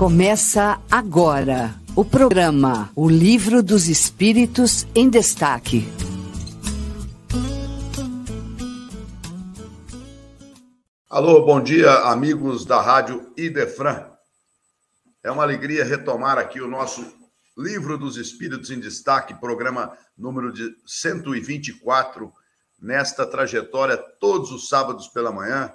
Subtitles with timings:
[0.00, 5.86] Começa agora o programa O Livro dos Espíritos em Destaque.
[11.06, 14.06] Alô, bom dia, amigos da Rádio Idefran.
[15.22, 17.04] É uma alegria retomar aqui o nosso
[17.54, 22.32] Livro dos Espíritos em Destaque, programa número de 124,
[22.80, 25.70] nesta trajetória todos os sábados pela manhã,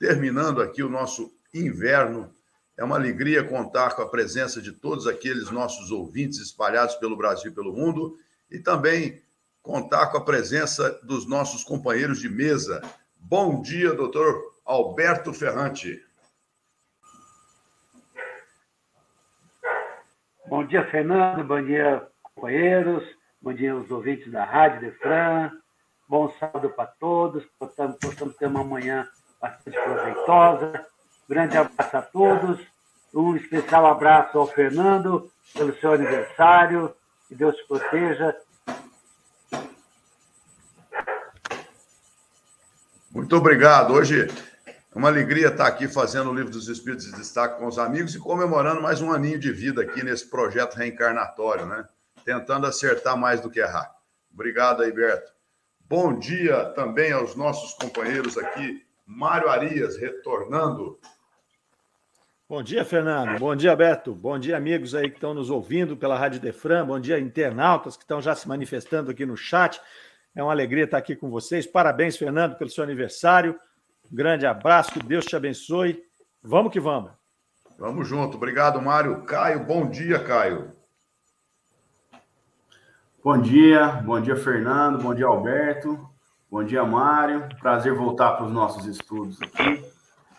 [0.00, 2.28] terminando aqui o nosso inverno
[2.78, 7.50] é uma alegria contar com a presença de todos aqueles nossos ouvintes espalhados pelo Brasil
[7.50, 8.16] e pelo mundo
[8.48, 9.20] e também
[9.60, 12.80] contar com a presença dos nossos companheiros de mesa.
[13.16, 16.00] Bom dia, doutor Alberto Ferrante.
[20.46, 21.44] Bom dia, Fernando.
[21.44, 23.02] Bom dia, companheiros.
[23.42, 25.50] Bom dia aos ouvintes da Rádio Defran.
[26.08, 27.44] Bom sábado para todos.
[27.58, 27.98] Possamos
[28.38, 29.06] ter uma manhã
[29.40, 30.86] bastante proveitosa
[31.28, 32.58] Grande abraço a todos.
[33.12, 36.94] Um especial abraço ao Fernando pelo seu aniversário.
[37.28, 38.34] Que Deus te proteja.
[43.10, 43.92] Muito obrigado.
[43.92, 44.26] Hoje
[44.66, 48.14] é uma alegria estar aqui fazendo o Livro dos Espíritos de Destaque com os amigos
[48.14, 51.86] e comemorando mais um aninho de vida aqui nesse projeto reencarnatório, né?
[52.24, 53.94] Tentando acertar mais do que errar.
[54.32, 55.30] Obrigado, Alberto.
[55.80, 58.82] Bom dia também aos nossos companheiros aqui.
[59.04, 60.98] Mário Arias, retornando
[62.50, 63.38] Bom dia, Fernando.
[63.38, 64.14] Bom dia, Beto.
[64.14, 66.86] Bom dia, amigos aí que estão nos ouvindo pela Rádio Defran.
[66.86, 69.78] Bom dia, internautas que estão já se manifestando aqui no chat.
[70.34, 71.66] É uma alegria estar aqui com vocês.
[71.66, 73.54] Parabéns, Fernando, pelo seu aniversário.
[74.10, 76.02] Um grande abraço, que Deus te abençoe.
[76.42, 77.10] Vamos que vamos.
[77.78, 78.38] Vamos junto.
[78.38, 79.24] Obrigado, Mário.
[79.24, 80.72] Caio, bom dia, Caio.
[83.22, 85.02] Bom dia, bom dia, Fernando.
[85.02, 86.08] Bom dia, Alberto.
[86.50, 87.46] Bom dia, Mário.
[87.60, 89.97] Prazer voltar para os nossos estudos aqui.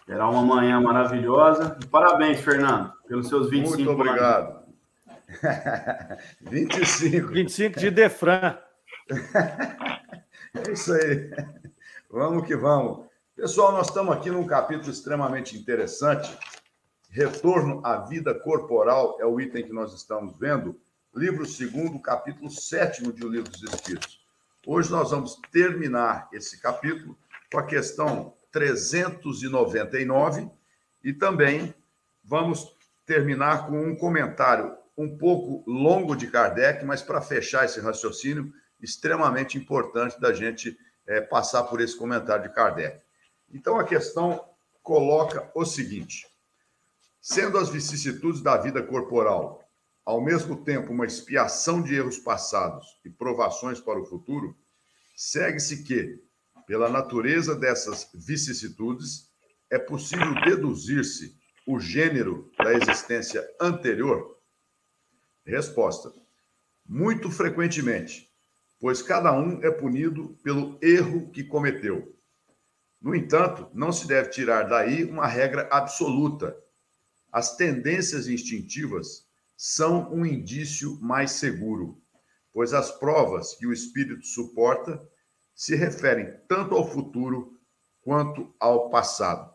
[0.09, 1.77] Será uma manhã maravilhosa.
[1.91, 4.63] parabéns, Fernando, pelos seus 25 Muito obrigado.
[6.41, 7.27] 25.
[7.27, 8.57] 25 de Defran.
[10.66, 11.29] é isso aí.
[12.09, 13.06] Vamos que vamos.
[13.35, 16.35] Pessoal, nós estamos aqui num capítulo extremamente interessante.
[17.11, 20.75] Retorno à vida corporal é o item que nós estamos vendo.
[21.13, 24.19] Livro segundo, capítulo sétimo de O Livro dos Espíritos.
[24.66, 27.16] Hoje nós vamos terminar esse capítulo
[27.51, 30.49] com a questão 399
[31.03, 31.73] e também
[32.23, 38.53] vamos terminar com um comentário um pouco longo de Kardec, mas para fechar esse raciocínio
[38.81, 40.77] extremamente importante da gente
[41.07, 43.01] é, passar por esse comentário de Kardec.
[43.51, 44.43] Então a questão
[44.83, 46.27] coloca o seguinte:
[47.21, 49.63] sendo as vicissitudes da vida corporal
[50.09, 54.57] ao mesmo tempo uma expiação de erros passados e provações para o futuro,
[55.16, 56.19] segue-se que
[56.69, 59.28] pela natureza dessas vicissitudes,
[59.72, 61.35] é possível deduzir-se
[61.66, 64.38] o gênero da existência anterior?
[65.44, 66.13] Resposta:
[66.88, 68.31] Muito frequentemente,
[68.79, 72.16] pois cada um é punido pelo erro que cometeu.
[73.02, 76.56] No entanto, não se deve tirar daí uma regra absoluta.
[77.31, 79.28] As tendências instintivas
[79.58, 82.00] são um indício mais seguro,
[82.53, 85.02] pois as provas que o espírito suporta
[85.59, 87.59] se referem tanto ao futuro
[88.00, 89.53] quanto ao passado.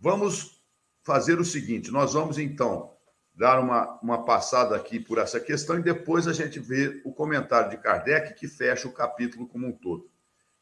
[0.00, 0.60] Vamos
[1.04, 2.96] fazer o seguinte: nós vamos então
[3.32, 7.70] dar uma, uma passada aqui por essa questão e depois a gente vê o comentário
[7.70, 10.10] de Kardec que fecha o capítulo como um todo.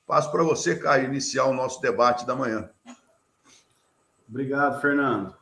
[0.06, 2.68] Passo para você, Caio, iniciar o nosso debate da manhã.
[4.28, 5.34] Obrigado, Fernando.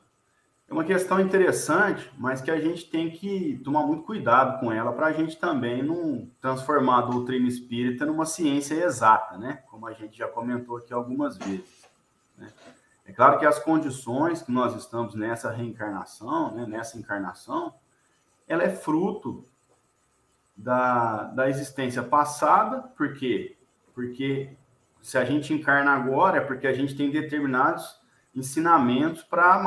[0.75, 5.07] Uma questão interessante, mas que a gente tem que tomar muito cuidado com ela para
[5.07, 9.63] a gente também não transformar a doutrina espírita numa ciência exata, né?
[9.71, 11.89] Como a gente já comentou aqui algumas vezes.
[12.37, 12.53] Né?
[13.07, 17.73] É claro que as condições que nós estamos nessa reencarnação, né, nessa encarnação,
[18.49, 19.45] ela é fruto
[20.57, 23.57] da, da existência passada, por quê?
[23.95, 24.51] Porque
[25.01, 28.03] se a gente encarna agora é porque a gente tem determinados
[28.35, 29.63] ensinamentos para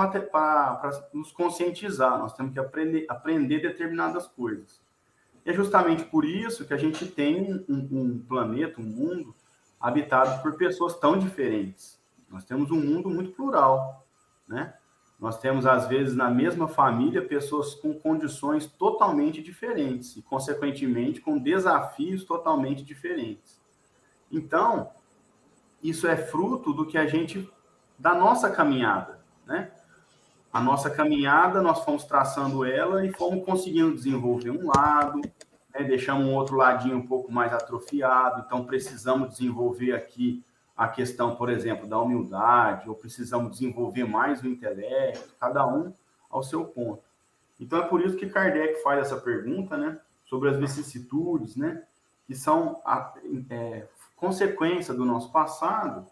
[1.13, 2.17] nos conscientizar.
[2.17, 4.81] Nós temos que aprender, aprender determinadas coisas.
[5.45, 9.33] E é justamente por isso que a gente tem um, um planeta, um mundo
[9.79, 11.97] habitado por pessoas tão diferentes.
[12.29, 14.05] Nós temos um mundo muito plural,
[14.47, 14.73] né?
[15.19, 21.39] Nós temos, às vezes, na mesma família, pessoas com condições totalmente diferentes e, consequentemente, com
[21.39, 23.59] desafios totalmente diferentes.
[24.31, 24.91] Então,
[25.81, 27.49] isso é fruto do que a gente
[27.97, 29.71] da nossa caminhada, né?
[30.51, 35.21] A nossa caminhada, nós fomos traçando ela e fomos conseguindo desenvolver um lado,
[35.73, 35.83] né?
[35.83, 40.43] deixamos um outro ladinho um pouco mais atrofiado, então precisamos desenvolver aqui
[40.75, 45.93] a questão, por exemplo, da humildade, ou precisamos desenvolver mais o intelecto, cada um
[46.29, 47.03] ao seu ponto.
[47.59, 49.99] Então é por isso que Kardec faz essa pergunta, né?
[50.25, 51.83] Sobre as vicissitudes, né?
[52.27, 53.13] Que são a,
[53.49, 56.05] é, consequência do nosso passado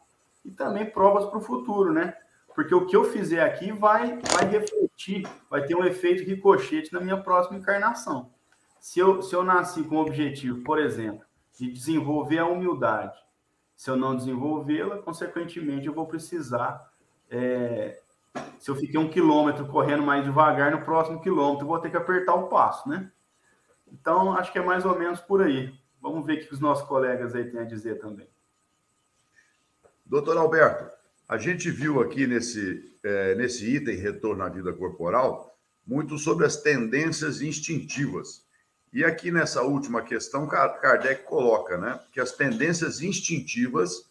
[0.45, 2.15] e também provas para o futuro, né?
[2.53, 7.01] Porque o que eu fizer aqui vai, vai refletir, vai ter um efeito ricochete na
[7.01, 8.31] minha próxima encarnação.
[8.80, 11.25] Se eu, se eu nasci com o objetivo, por exemplo,
[11.59, 13.18] de desenvolver a humildade,
[13.75, 16.94] se eu não desenvolvê-la, consequentemente eu vou precisar.
[17.30, 18.00] É,
[18.59, 21.98] se eu fiquei um quilômetro correndo mais devagar, no próximo quilômetro eu vou ter que
[21.98, 23.12] apertar o passo, né?
[23.91, 25.74] Então, acho que é mais ou menos por aí.
[26.01, 28.30] Vamos ver o que os nossos colegas aí têm a dizer também.
[30.06, 30.86] Doutor Alberto,
[31.28, 36.57] a gente viu aqui nesse, é, nesse item retorno à vida corporal muito sobre as
[36.57, 38.46] tendências instintivas.
[38.94, 44.07] E aqui nessa última questão, Kardec coloca né, que as tendências instintivas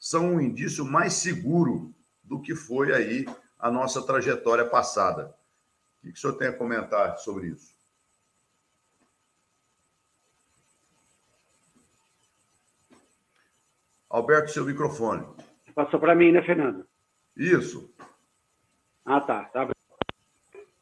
[0.00, 1.94] são um indício mais seguro
[2.24, 3.24] do que foi aí
[3.56, 5.32] a nossa trajetória passada.
[6.02, 7.75] O que o senhor tem a comentar sobre isso?
[14.08, 15.26] Alberto, seu microfone.
[15.74, 16.86] Passou para mim, né, Fernando?
[17.36, 17.92] Isso.
[19.04, 19.44] Ah, tá.
[19.44, 19.74] Tá bem.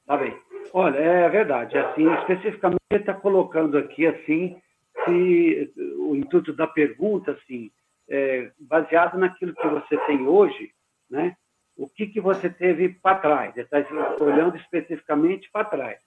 [0.07, 0.39] Tá bem.
[0.73, 1.77] Olha, é verdade.
[1.77, 4.61] Assim, especificamente, está colocando aqui, assim,
[5.05, 7.71] se, o intuito da pergunta, assim,
[8.09, 10.71] é, baseado naquilo que você tem hoje,
[11.11, 11.37] né?
[11.77, 13.57] O que, que você teve para trás?
[13.57, 13.79] Está
[14.21, 15.99] olhando especificamente para trás.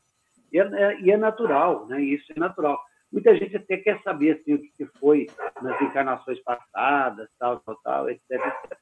[0.51, 2.01] E é, é, e é, natural, né?
[2.01, 2.79] Isso é natural.
[3.12, 5.27] Muita gente até quer saber assim, o que foi
[5.62, 8.31] nas encarnações passadas, tal, tal, tal, etc.
[8.31, 8.77] etc.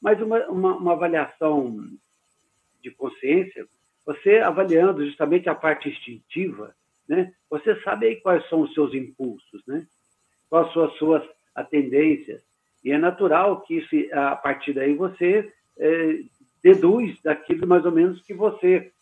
[0.00, 1.76] Mas uma, uma, uma avaliação
[2.82, 3.66] de consciência,
[4.04, 6.74] você avaliando justamente a parte instintiva,
[7.08, 7.32] né?
[7.50, 9.86] Você sabe aí quais são os seus impulsos, né?
[10.50, 11.22] Quais são as suas
[11.70, 12.42] tendências.
[12.84, 16.20] E é natural que isso, a partir daí você é,
[16.62, 18.92] deduz daquilo mais ou menos que você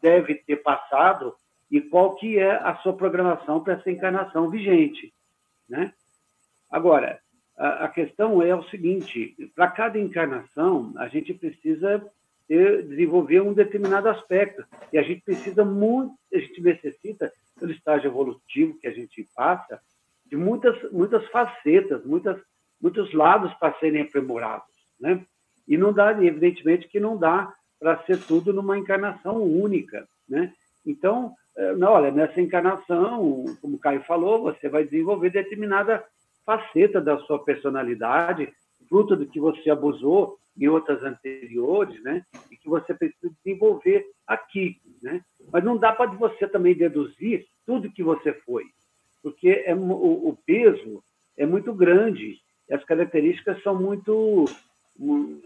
[0.00, 1.34] deve ter passado
[1.70, 5.12] e qual que é a sua programação para essa encarnação vigente,
[5.68, 5.92] né?
[6.70, 7.18] Agora,
[7.56, 12.04] a, a questão é o seguinte: para cada encarnação, a gente precisa
[12.46, 18.08] ter, desenvolver um determinado aspecto e a gente precisa muito, a gente necessita pelo estágio
[18.08, 19.80] evolutivo que a gente passa
[20.26, 22.40] de muitas muitas facetas, muitas
[22.80, 24.68] muitos lados para serem aprimorados,
[25.00, 25.24] né?
[25.66, 30.52] E não dá, evidentemente, que não dá para ser tudo numa encarnação única, né?
[30.84, 31.34] Então,
[31.76, 36.04] não, olha, nessa encarnação, como o Caio falou, você vai desenvolver determinada
[36.44, 38.52] faceta da sua personalidade,
[38.88, 42.24] fruto do que você abusou em outras anteriores, né?
[42.50, 45.20] E que você precisa desenvolver aqui, né?
[45.52, 48.64] Mas não dá para você também deduzir tudo que você foi,
[49.22, 51.02] porque é, o, o peso
[51.36, 52.38] é muito grande,
[52.70, 54.44] as características são muito,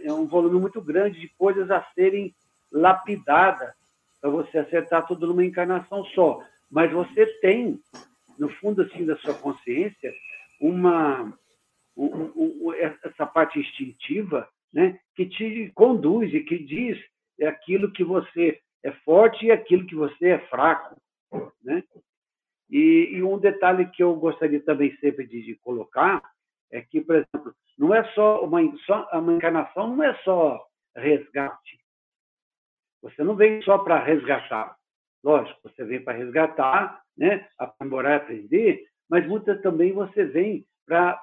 [0.03, 2.35] é um volume muito grande de coisas a serem
[2.71, 3.78] lapidadas
[4.21, 6.43] para você acertar tudo numa encarnação só.
[6.71, 7.81] Mas você tem,
[8.39, 10.13] no fundo assim da sua consciência,
[10.61, 11.33] uma
[11.97, 16.99] um, um, essa parte instintiva, né, que te conduz e que diz
[17.43, 21.01] aquilo que você é forte e aquilo que você é fraco,
[21.63, 21.83] né?
[22.71, 26.23] E, e um detalhe que eu gostaria também sempre de, de, colocar
[26.71, 30.63] é que, por exemplo, não é só uma, só uma encarnação, não é só
[30.95, 31.78] resgate.
[33.03, 34.77] Você não vem só para resgatar.
[35.23, 41.21] Lógico, você vem para resgatar, né, aprimorar, aprender, mas muitas também você vem para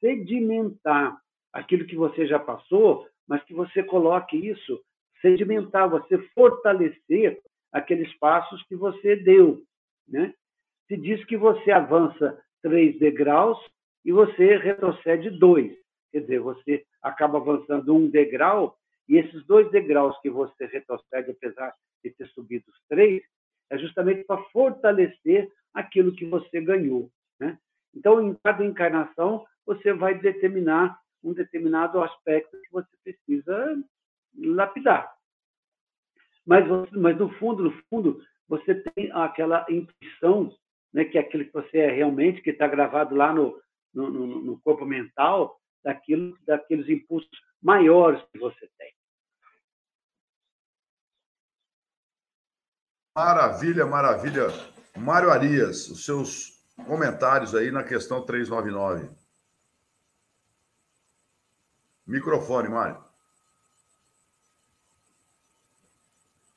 [0.00, 1.18] sedimentar
[1.52, 4.80] aquilo que você já passou, mas que você coloque isso,
[5.20, 7.40] sedimentar, você fortalecer
[7.72, 9.62] aqueles passos que você deu.
[10.06, 10.34] Né?
[10.86, 13.58] Se diz que você avança três degraus
[14.04, 15.72] e você retrocede dois.
[16.12, 18.76] Quer dizer, você acaba avançando um degrau
[19.08, 23.22] e esses dois degraus que você retrocede, apesar de ter subido os três,
[23.70, 27.10] é justamente para fortalecer aquilo que você ganhou.
[27.38, 27.58] Né?
[27.94, 33.82] Então, em cada encarnação, você vai determinar um determinado aspecto que você precisa
[34.36, 35.12] lapidar.
[36.46, 40.54] Mas, mas no fundo, no fundo, você tem aquela intuição,
[40.92, 43.58] né, que é aquilo que você é realmente, que está gravado lá no,
[43.94, 47.30] no, no corpo mental, daquilo, daqueles impulsos
[47.64, 48.94] maiores que você tem.
[53.16, 54.48] Maravilha, maravilha.
[54.96, 59.08] Mário Arias, os seus comentários aí na questão 399.
[62.06, 63.02] Microfone, Mário.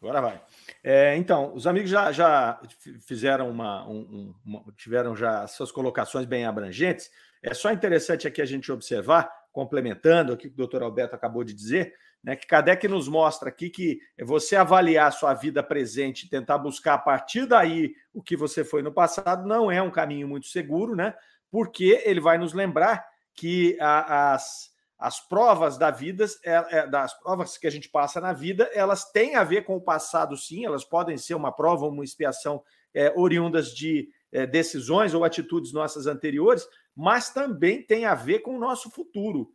[0.01, 0.41] Agora vai.
[0.83, 2.61] É, então, os amigos já, já
[3.01, 7.09] fizeram uma, um, uma, tiveram já suas colocações bem abrangentes.
[7.41, 11.51] É só interessante aqui a gente observar complementando o que o doutor Alberto acabou de
[11.51, 11.91] dizer,
[12.23, 16.93] né, que Kardec nos mostra aqui que você avaliar sua vida presente e tentar buscar
[16.93, 20.95] a partir daí o que você foi no passado não é um caminho muito seguro,
[20.95, 21.15] né?
[21.49, 27.19] Porque ele vai nos lembrar que a, as, as provas da vida, é, é, das
[27.19, 30.67] provas que a gente passa na vida, elas têm a ver com o passado, sim,
[30.67, 32.61] elas podem ser uma prova uma expiação
[32.93, 38.55] é, oriundas de é, decisões ou atitudes nossas anteriores, mas também tem a ver com
[38.55, 39.51] o nosso futuro.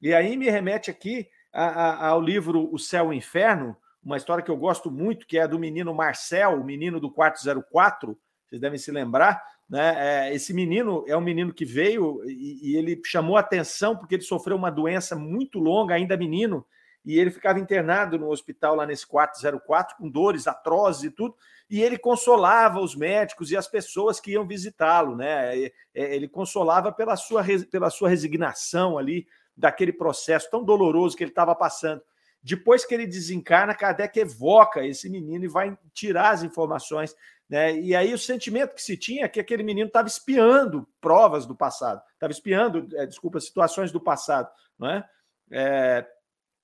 [0.00, 4.16] E aí me remete aqui a, a, ao livro O Céu e o Inferno, uma
[4.16, 8.16] história que eu gosto muito, que é do menino Marcel, o menino do quarto 04,
[8.46, 9.42] vocês devem se lembrar.
[9.68, 10.28] Né?
[10.28, 14.22] É, esse menino é um menino que veio e, e ele chamou atenção porque ele
[14.22, 16.64] sofreu uma doença muito longa, ainda menino,
[17.04, 21.36] e ele ficava internado no hospital lá nesse quarto 04 com dores atrozes e tudo,
[21.68, 25.70] e ele consolava os médicos e as pessoas que iam visitá-lo, né?
[25.94, 31.54] Ele consolava pela sua, pela sua resignação ali daquele processo tão doloroso que ele estava
[31.54, 32.02] passando.
[32.42, 37.14] Depois que ele desencarna, Kardec evoca esse menino e vai tirar as informações.
[37.48, 37.78] Né?
[37.78, 41.54] E aí o sentimento que se tinha é que aquele menino estava espiando provas do
[41.54, 44.50] passado, estava espiando, é, desculpa, situações do passado.
[44.78, 45.08] Não é?
[45.50, 46.06] é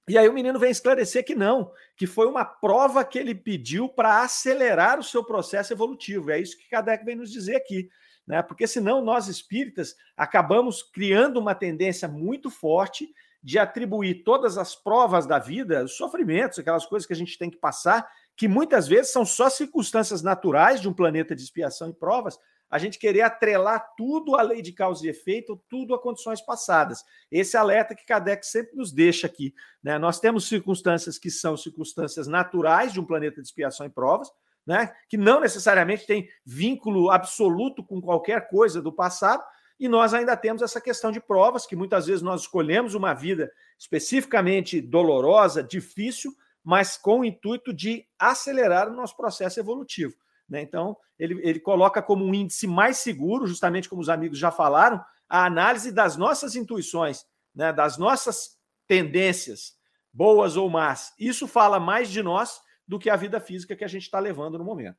[0.09, 3.89] e aí o menino vem esclarecer que não, que foi uma prova que ele pediu
[3.89, 6.31] para acelerar o seu processo evolutivo.
[6.31, 7.89] É isso que Kardec vem nos dizer aqui.
[8.27, 8.43] Né?
[8.43, 13.09] Porque senão nós espíritas acabamos criando uma tendência muito forte
[13.43, 17.51] de atribuir todas as provas da vida, os sofrimentos, aquelas coisas que a gente tem
[17.51, 21.95] que passar, que muitas vezes são só circunstâncias naturais de um planeta de expiação e
[21.95, 22.39] provas,
[22.71, 27.05] a gente querer atrelar tudo à lei de causa e efeito, tudo a condições passadas.
[27.31, 29.53] Esse alerta que Kardec sempre nos deixa aqui.
[29.83, 29.99] Né?
[29.99, 34.31] Nós temos circunstâncias que são circunstâncias naturais de um planeta de expiação e provas,
[34.65, 34.95] né?
[35.09, 39.43] que não necessariamente tem vínculo absoluto com qualquer coisa do passado,
[39.79, 43.51] e nós ainda temos essa questão de provas, que muitas vezes nós escolhemos uma vida
[43.79, 50.15] especificamente dolorosa, difícil, mas com o intuito de acelerar o nosso processo evolutivo.
[50.51, 50.61] Né?
[50.61, 55.03] Então, ele, ele coloca como um índice mais seguro, justamente como os amigos já falaram,
[55.29, 57.73] a análise das nossas intuições, né?
[57.73, 59.79] das nossas tendências,
[60.13, 61.15] boas ou más.
[61.17, 64.59] Isso fala mais de nós do que a vida física que a gente está levando
[64.59, 64.99] no momento.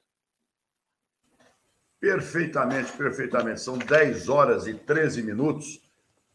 [2.00, 3.62] Perfeitamente, perfeitamente.
[3.62, 5.82] São 10 horas e 13 minutos.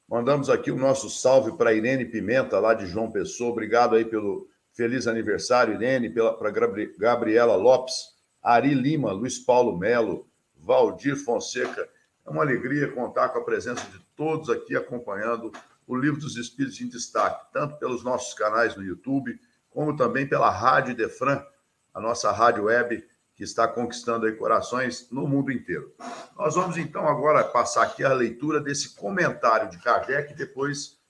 [0.07, 3.51] Mandamos aqui o nosso salve para Irene Pimenta, lá de João Pessoa.
[3.51, 6.53] Obrigado aí pelo feliz aniversário, Irene, para
[6.99, 8.16] Gabriela Lopes,
[8.47, 10.25] Ari Lima, Luiz Paulo Melo,
[10.57, 11.89] Valdir Fonseca.
[12.25, 15.51] É uma alegria contar com a presença de todos aqui acompanhando
[15.85, 19.37] o Livro dos Espíritos em Destaque, tanto pelos nossos canais no YouTube,
[19.69, 21.45] como também pela Rádio Defran,
[21.93, 25.93] a nossa rádio web que está conquistando aí corações no mundo inteiro.
[26.37, 31.01] Nós vamos então agora passar aqui a leitura desse comentário de Kardec e depois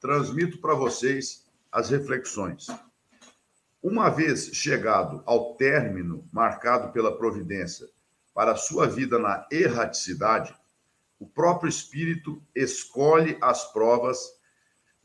[0.00, 2.68] transmito para vocês as reflexões.
[3.88, 7.86] Uma vez chegado ao término marcado pela providência
[8.34, 10.52] para a sua vida na erraticidade,
[11.20, 14.18] o próprio espírito escolhe as provas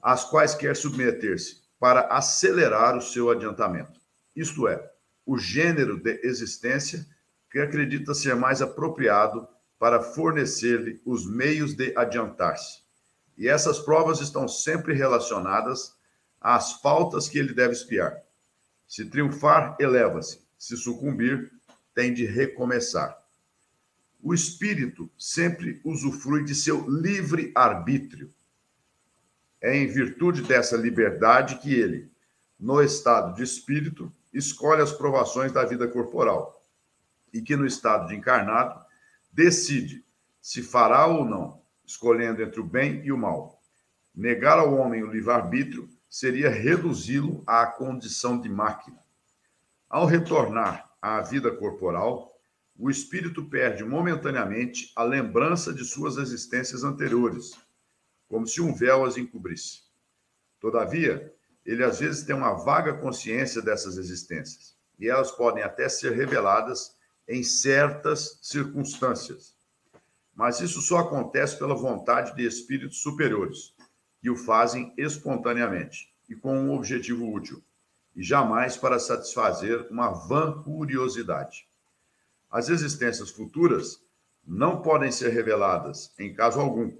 [0.01, 4.01] às quais quer submeter-se para acelerar o seu adiantamento.
[4.35, 4.91] Isto é,
[5.27, 7.05] o gênero de existência
[7.51, 9.47] que acredita ser mais apropriado
[9.77, 12.79] para fornecer-lhe os meios de adiantar-se.
[13.37, 15.95] E essas provas estão sempre relacionadas
[16.41, 18.19] às faltas que ele deve espiar.
[18.91, 20.41] Se triunfar, eleva-se.
[20.57, 21.49] Se sucumbir,
[21.95, 23.17] tem de recomeçar.
[24.21, 28.29] O espírito sempre usufrui de seu livre arbítrio.
[29.61, 32.11] É em virtude dessa liberdade que ele,
[32.59, 36.61] no estado de espírito, escolhe as provações da vida corporal
[37.31, 38.77] e que no estado de encarnado
[39.31, 40.05] decide
[40.41, 43.63] se fará ou não, escolhendo entre o bem e o mal.
[44.13, 49.01] Negar ao homem o livre-arbítrio seria reduzi-lo à condição de máquina.
[49.89, 52.37] Ao retornar à vida corporal,
[52.77, 57.53] o espírito perde momentaneamente a lembrança de suas existências anteriores,
[58.27, 59.83] como se um véu as encobrisse.
[60.59, 61.33] Todavia,
[61.65, 66.93] ele às vezes tem uma vaga consciência dessas existências, e elas podem até ser reveladas
[67.25, 69.55] em certas circunstâncias.
[70.35, 73.73] Mas isso só acontece pela vontade de espíritos superiores,
[74.21, 77.61] que o fazem espontaneamente e com um objetivo útil,
[78.15, 81.67] e jamais para satisfazer uma vã curiosidade.
[82.49, 84.01] As existências futuras
[84.45, 86.91] não podem ser reveladas em caso algum,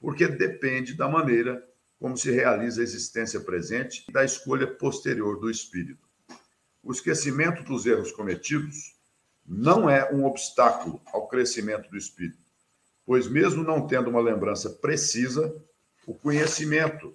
[0.00, 1.66] porque depende da maneira
[1.98, 6.06] como se realiza a existência presente e da escolha posterior do espírito.
[6.82, 8.96] O esquecimento dos erros cometidos
[9.44, 12.38] não é um obstáculo ao crescimento do espírito,
[13.04, 15.54] pois, mesmo não tendo uma lembrança precisa,
[16.08, 17.14] o conhecimento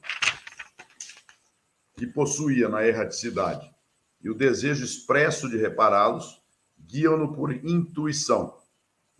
[1.97, 3.67] que possuía na erraticidade
[4.21, 6.39] e o desejo expresso de repará-los
[6.79, 8.55] guiam-no por intuição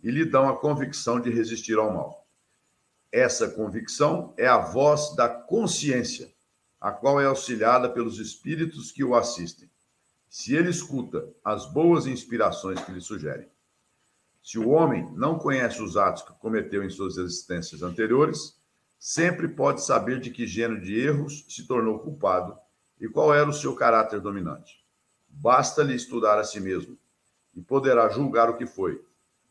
[0.00, 2.24] e lhe dão a convicção de resistir ao mal.
[3.10, 6.32] Essa convicção é a voz da consciência,
[6.80, 9.68] a qual é auxiliada pelos espíritos que o assistem.
[10.28, 13.48] Se ele escuta as boas inspirações que lhe sugerem.
[14.40, 18.62] Se o homem não conhece os atos que cometeu em suas existências anteriores,
[19.04, 22.56] sempre pode saber de que gênero de erros se tornou culpado
[22.98, 24.82] e qual era o seu caráter dominante.
[25.28, 26.96] Basta-lhe estudar a si mesmo
[27.54, 29.04] e poderá julgar o que foi,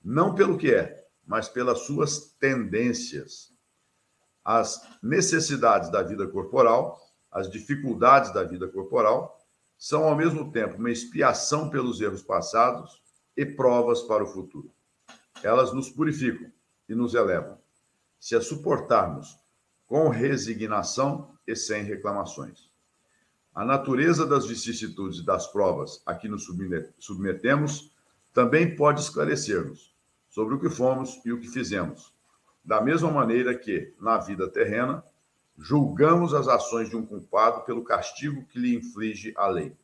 [0.04, 3.54] não pelo que é, mas pelas suas tendências.
[4.44, 7.00] As necessidades da vida corporal,
[7.32, 9.40] as dificuldades da vida corporal,
[9.78, 13.04] são ao mesmo tempo uma expiação pelos erros passados
[13.38, 14.74] e provas para o futuro
[15.44, 16.52] elas nos purificam
[16.88, 17.58] e nos elevam,
[18.20, 19.38] se as suportarmos
[19.94, 22.68] com resignação e sem reclamações.
[23.54, 26.48] A natureza das vicissitudes e das provas a que nos
[26.98, 27.92] submetemos
[28.34, 29.96] também pode esclarecer-nos
[30.28, 32.12] sobre o que fomos e o que fizemos,
[32.66, 35.04] da mesma maneira que, na vida terrena,
[35.60, 39.78] julgamos as ações de um culpado pelo castigo que lhe inflige a lei.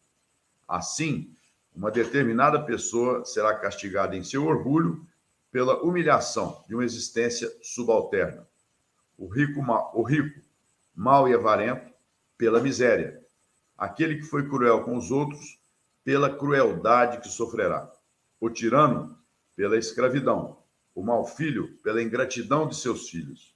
[0.68, 1.32] Assim,
[1.72, 5.06] uma determinada pessoa será castigada em seu orgulho
[5.52, 8.49] pela humilhação de uma existência subalterna.
[9.20, 9.60] O rico,
[9.94, 10.40] o rico,
[10.96, 11.94] mau e avarento,
[12.38, 13.22] pela miséria.
[13.78, 15.60] Aquele que foi cruel com os outros,
[16.06, 17.92] pela crueldade que sofrerá.
[18.40, 19.20] O tirano,
[19.58, 20.64] pela escravidão.
[20.96, 23.54] O mau filho, pela ingratidão de seus filhos.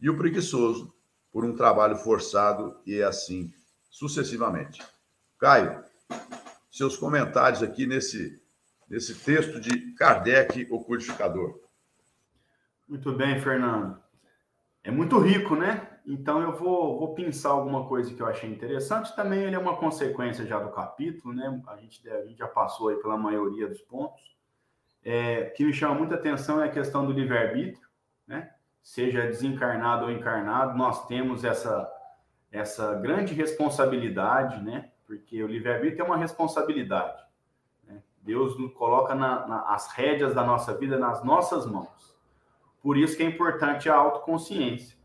[0.00, 0.94] E o preguiçoso,
[1.30, 3.52] por um trabalho forçado e assim
[3.90, 4.82] sucessivamente.
[5.38, 5.84] Caio,
[6.70, 8.40] seus comentários aqui nesse
[8.88, 11.60] nesse texto de Kardec, o codificador.
[12.88, 14.00] Muito bem, Fernando.
[14.88, 15.86] É muito rico, né?
[16.06, 19.14] Então eu vou, vou pensar alguma coisa que eu achei interessante.
[19.14, 21.62] Também ele é uma consequência já do capítulo, né?
[21.66, 24.34] A gente, a gente já passou aí pela maioria dos pontos.
[25.04, 27.86] É, que me chama muita atenção é a questão do livre-arbítrio,
[28.26, 28.50] né?
[28.82, 31.86] Seja desencarnado ou encarnado, nós temos essa,
[32.50, 34.90] essa grande responsabilidade, né?
[35.06, 37.28] Porque o livre-arbítrio é uma responsabilidade.
[38.22, 42.17] Deus nos coloca na, na, as rédeas da nossa vida nas nossas mãos.
[42.80, 44.96] Por isso que é importante a autoconsciência.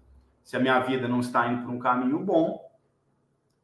[0.43, 2.71] Se a minha vida não está indo para um caminho bom,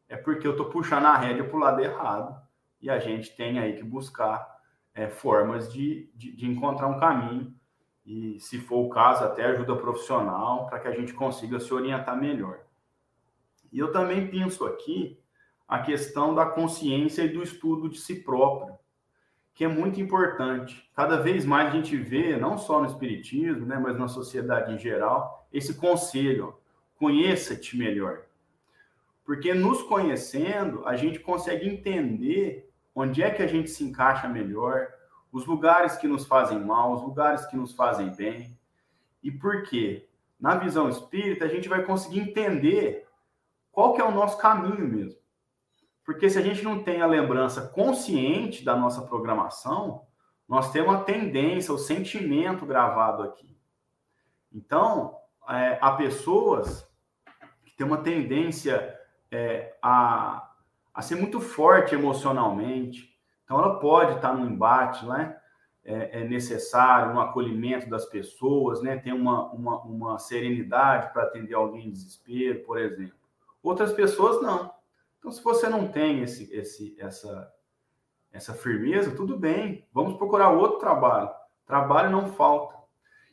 [0.08, 2.41] é porque eu estou puxando a rédea para o lado errado.
[2.82, 4.60] E a gente tem aí que buscar
[4.93, 7.54] é, formas de, de, de encontrar um caminho.
[8.06, 12.19] E, se for o caso, até ajuda profissional para que a gente consiga se orientar
[12.19, 12.62] melhor.
[13.72, 15.22] E eu também penso aqui
[15.67, 18.79] a questão da consciência e do estudo de si próprio
[19.60, 20.89] que é muito importante.
[20.95, 24.78] Cada vez mais a gente vê, não só no espiritismo, né, mas na sociedade em
[24.78, 26.56] geral, esse conselho:
[26.95, 28.22] conheça-te melhor.
[29.26, 34.88] Porque nos conhecendo, a gente consegue entender onde é que a gente se encaixa melhor,
[35.30, 38.58] os lugares que nos fazem mal, os lugares que nos fazem bem.
[39.22, 40.08] E por quê?
[40.39, 43.06] Na visão espírita, a gente vai conseguir entender
[43.74, 45.19] qual que é o nosso caminho mesmo.
[46.10, 50.08] Porque se a gente não tem a lembrança consciente da nossa programação,
[50.48, 53.56] nós temos a tendência, o sentimento gravado aqui.
[54.52, 55.15] Então,
[55.48, 56.84] é, há pessoas
[57.63, 60.50] que têm uma tendência é, a,
[60.91, 63.15] a ser muito forte emocionalmente.
[63.43, 65.38] Então, ela pode estar num embate, né?
[65.86, 68.98] É, é necessário um acolhimento das pessoas, né?
[68.98, 73.13] Tem uma, uma, uma serenidade para atender alguém em desespero, por exemplo.
[73.62, 74.79] Outras pessoas não
[75.20, 77.54] então, se você não tem esse, esse, essa,
[78.32, 81.30] essa firmeza, tudo bem, vamos procurar outro trabalho.
[81.66, 82.76] Trabalho não falta.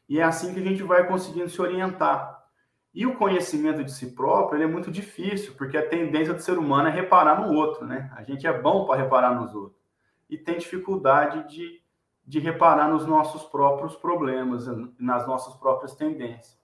[0.09, 2.45] E é assim que a gente vai conseguindo se orientar.
[2.93, 6.89] E o conhecimento de si próprio é muito difícil, porque a tendência do ser humano
[6.89, 8.11] é reparar no outro, né?
[8.17, 9.81] A gente é bom para reparar nos outros.
[10.29, 11.83] E tem dificuldade de,
[12.27, 14.67] de reparar nos nossos próprios problemas,
[14.99, 16.59] nas nossas próprias tendências.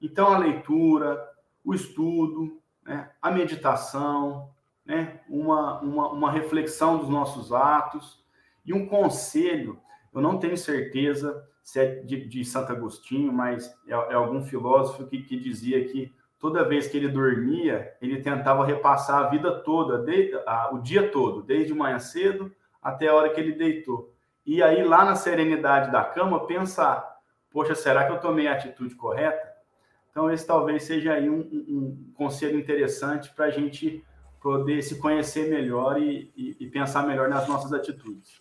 [0.00, 1.20] Então, a leitura,
[1.64, 4.50] o estudo, né, a meditação,
[4.84, 8.24] né, uma, uma, uma reflexão dos nossos atos
[8.64, 9.80] e um conselho.
[10.12, 15.06] Eu não tenho certeza se é de, de Santo Agostinho, mas é, é algum filósofo
[15.06, 19.98] que, que, dizia que toda vez que ele dormia, ele tentava repassar a vida toda,
[19.98, 24.12] de, a, o dia todo, desde manhã cedo até a hora que ele deitou.
[24.44, 27.16] E aí, lá na serenidade da cama, pensar:
[27.48, 29.51] poxa, será que eu tomei a atitude correta?
[30.12, 34.04] Então, esse talvez seja aí um, um, conselho interessante para a gente
[34.42, 38.38] poder se conhecer melhor e, e, e, pensar melhor nas nossas atitudes.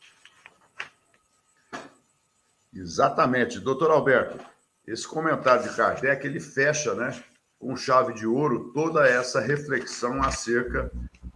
[2.74, 3.60] Exatamente.
[3.60, 4.38] Doutor Alberto,
[4.86, 7.18] esse comentário de Kardec, ele fecha, né,
[7.58, 10.92] com chave de ouro, toda essa reflexão acerca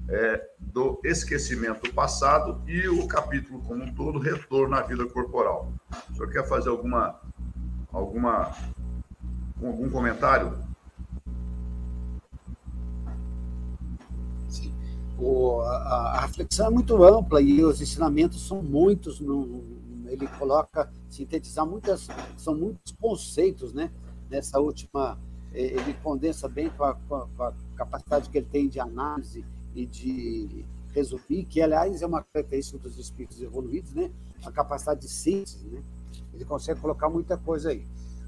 [0.09, 5.71] é, do esquecimento passado e o capítulo como um todo, retorno à vida corporal.
[6.09, 7.19] O senhor quer fazer alguma,
[7.91, 8.55] alguma,
[9.67, 10.57] algum comentário?
[14.49, 14.73] Sim.
[15.17, 19.19] O, a, a, reflexão é muito ampla e os ensinamentos são muitos.
[19.19, 19.63] No,
[20.07, 23.91] ele coloca, sintetizar muitas, são muitos conceitos, né?
[24.29, 25.17] Nessa última,
[25.53, 30.65] ele condensa bem com a, com a capacidade que ele tem de análise e de
[30.93, 34.09] resumir, que, aliás, é uma característica dos espíritos evoluídos, né?
[34.45, 35.65] a capacidade de síntese.
[35.67, 35.83] Né?
[36.33, 37.85] Ele consegue colocar muita coisa aí.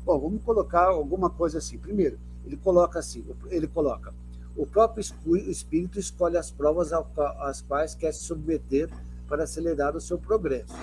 [0.08, 1.78] Bom, vamos colocar alguma coisa assim.
[1.78, 4.14] Primeiro, ele coloca assim, ele coloca
[4.56, 5.06] o próprio
[5.50, 8.90] espírito escolhe as provas às quais quer se submeter
[9.28, 10.74] para acelerar o seu progresso.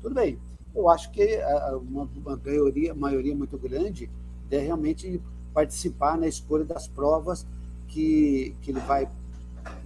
[0.00, 0.38] Tudo bem.
[0.74, 1.40] Eu acho que
[1.88, 2.08] uma,
[2.44, 4.08] maioria, maioria muito grande
[4.50, 5.20] é realmente
[5.52, 7.46] participar na escolha das provas
[7.88, 9.08] que, que ele vai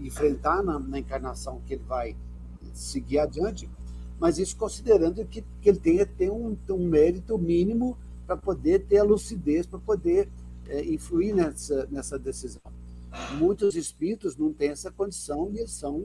[0.01, 2.17] enfrentar na, na, encarnação que ele vai
[2.75, 3.71] seguir adiante,
[4.19, 7.97] mas isso considerando que, que ele tenha ter um, um mérito mínimo
[8.31, 10.29] para poder ter a lucidez, para poder
[10.69, 12.63] é, influir nessa, nessa decisão.
[13.37, 16.05] Muitos espíritos não têm essa condição e são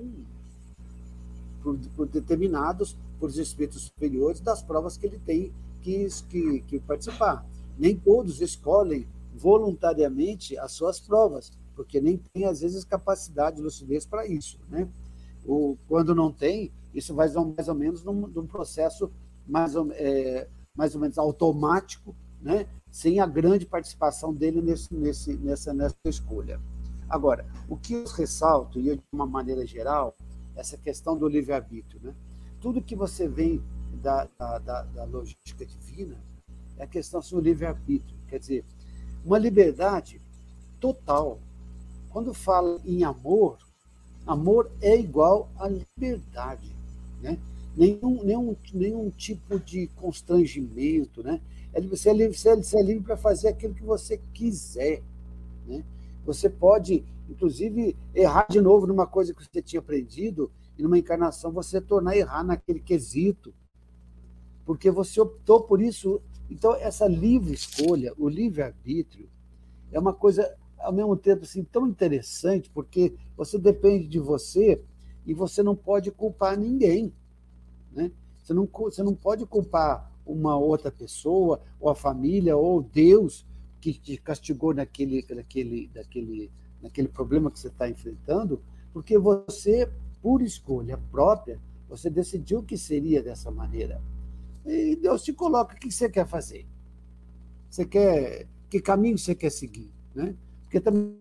[1.61, 7.45] por, por determinados por espíritos superiores das provas que ele tem que, que, que participar.
[7.77, 14.25] Nem todos escolhem voluntariamente as suas provas porque nem tem, às vezes, capacidade, lucidez para
[14.25, 14.57] isso.
[14.67, 14.89] Né?
[15.45, 19.11] O, quando não tem, isso vai mais ou menos num, num processo
[19.45, 22.67] mais é, mais ou menos automático, né?
[22.91, 26.59] sem a grande participação dele nesse, nesse, nessa, nessa escolha.
[27.09, 30.15] Agora, o que eu ressalto, e eu, de uma maneira geral,
[30.55, 31.99] essa questão do livre-arbítrio.
[32.01, 32.15] Né?
[32.61, 33.61] Tudo que você vem
[34.01, 36.17] da, da, da, logística divina
[36.77, 38.17] é a questão do livre-arbítrio.
[38.27, 38.65] Quer dizer,
[39.23, 40.21] uma liberdade
[40.79, 41.39] total,
[42.09, 43.57] quando fala em amor,
[44.25, 46.75] amor é igual a liberdade,
[47.21, 47.38] né?
[47.75, 51.41] Nenhum, nenhum, nenhum tipo de constrangimento, né?
[51.73, 55.03] É você é livre, você é livre para fazer aquilo que você quiser,
[55.67, 55.83] né?
[56.25, 61.51] Você pode, inclusive, errar de novo numa coisa que você tinha aprendido e numa encarnação
[61.51, 63.53] você tornar errar naquele quesito,
[64.65, 66.21] porque você optou por isso.
[66.49, 69.27] Então, essa livre escolha, o livre-arbítrio,
[69.91, 74.81] é uma coisa ao mesmo tempo assim, tão interessante, porque você depende de você
[75.25, 77.11] e você não pode culpar ninguém.
[77.95, 78.12] Né?
[78.43, 83.45] Você, não, você não pode culpar uma outra pessoa, ou a família, ou Deus
[83.79, 89.89] que te castigou naquele, naquele, naquele, naquele problema que você está enfrentando, porque você,
[90.21, 94.01] por escolha própria, você decidiu que seria dessa maneira.
[94.65, 96.65] E Deus te coloca o que você quer fazer.
[97.69, 100.36] Você quer que caminho você quer seguir, né?
[100.63, 101.15] Porque também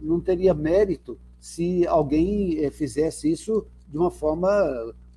[0.00, 4.48] não teria mérito se alguém eh, fizesse isso de uma forma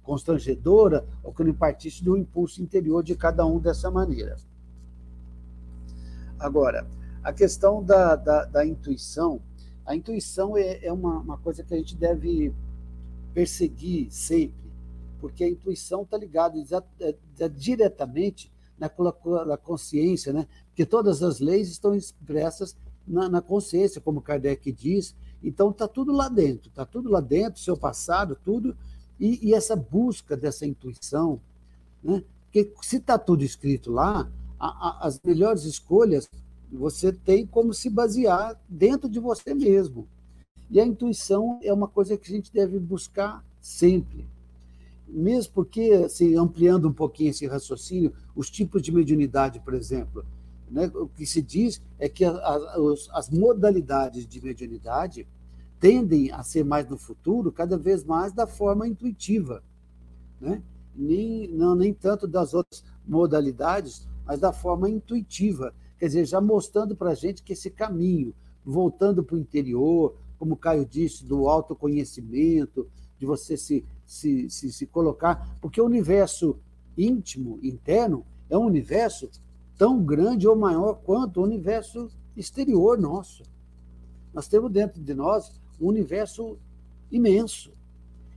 [0.04, 4.38] constrangedora ou que não partisse do impulso interior de cada um dessa maneira.
[6.40, 6.88] Agora,
[7.24, 9.42] a questão da, da, da intuição,
[9.86, 12.54] a intuição é, é uma, uma, coisa que a gente deve
[13.34, 14.72] perseguir sempre,
[15.20, 16.58] porque a intuição está ligada
[17.00, 18.90] é, diretamente na,
[19.58, 20.48] consciência, né?
[20.74, 25.16] que todas as leis estão expressas na, na consciência, como Kardec diz.
[25.44, 28.76] Então, está tudo lá dentro, está tudo lá dentro, seu passado, tudo.
[29.20, 31.42] E, e essa busca dessa intuição,
[32.04, 32.24] né?
[32.46, 36.30] porque se está tudo escrito lá, a, a, as melhores escolhas
[36.72, 40.08] você tem como se basear dentro de você mesmo.
[40.70, 44.28] E a intuição é uma coisa que a gente deve buscar sempre
[45.12, 50.24] mesmo porque, assim, ampliando um pouquinho esse raciocínio, os tipos de mediunidade, por exemplo,
[50.70, 52.76] né, o que se diz é que a, a,
[53.14, 55.28] as modalidades de mediunidade
[55.80, 59.64] tendem a ser mais no futuro, cada vez mais da forma intuitiva,
[60.40, 60.62] né?
[60.96, 66.96] nem, não, nem tanto das outras modalidades, mas da forma intuitiva, quer dizer, já mostrando
[66.96, 68.34] para a gente que esse caminho,
[68.66, 74.74] voltando para o interior, como o Caio disse, do autoconhecimento, de você se se, se,
[74.74, 76.58] se colocar, porque o universo
[76.98, 79.30] íntimo, interno, é um universo
[79.80, 83.44] tão grande ou maior quanto o universo exterior nosso.
[84.34, 86.60] Nós temos dentro de nós um universo
[87.10, 87.72] imenso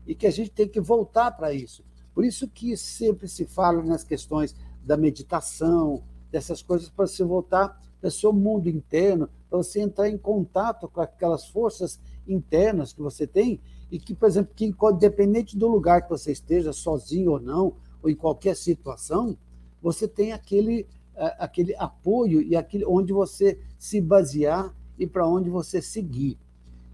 [0.06, 1.84] e que a gente tem que voltar para isso.
[2.14, 7.76] Por isso que sempre se fala nas questões da meditação, dessas coisas para se voltar
[8.00, 13.02] para o seu mundo interno, para você entrar em contato com aquelas forças internas que
[13.02, 17.40] você tem e que, por exemplo, que independente do lugar que você esteja, sozinho ou
[17.40, 19.36] não, ou em qualquer situação,
[19.82, 25.80] você tem aquele, aquele apoio e aquele onde você se basear e para onde você
[25.82, 26.38] seguir.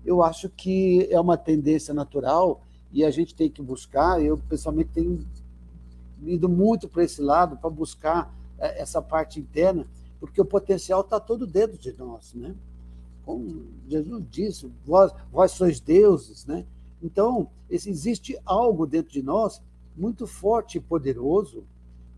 [0.05, 4.23] eu acho que é uma tendência natural e a gente tem que buscar.
[4.23, 5.27] Eu, pessoalmente, tenho
[6.23, 9.87] ido muito para esse lado, para buscar é, essa parte interna,
[10.19, 12.55] porque o potencial está todo dentro de nós, né?
[13.25, 16.65] Como Jesus disse, vós, vós sois deuses, né?
[17.03, 19.63] Então, existe algo dentro de nós
[19.97, 21.65] muito forte e poderoso,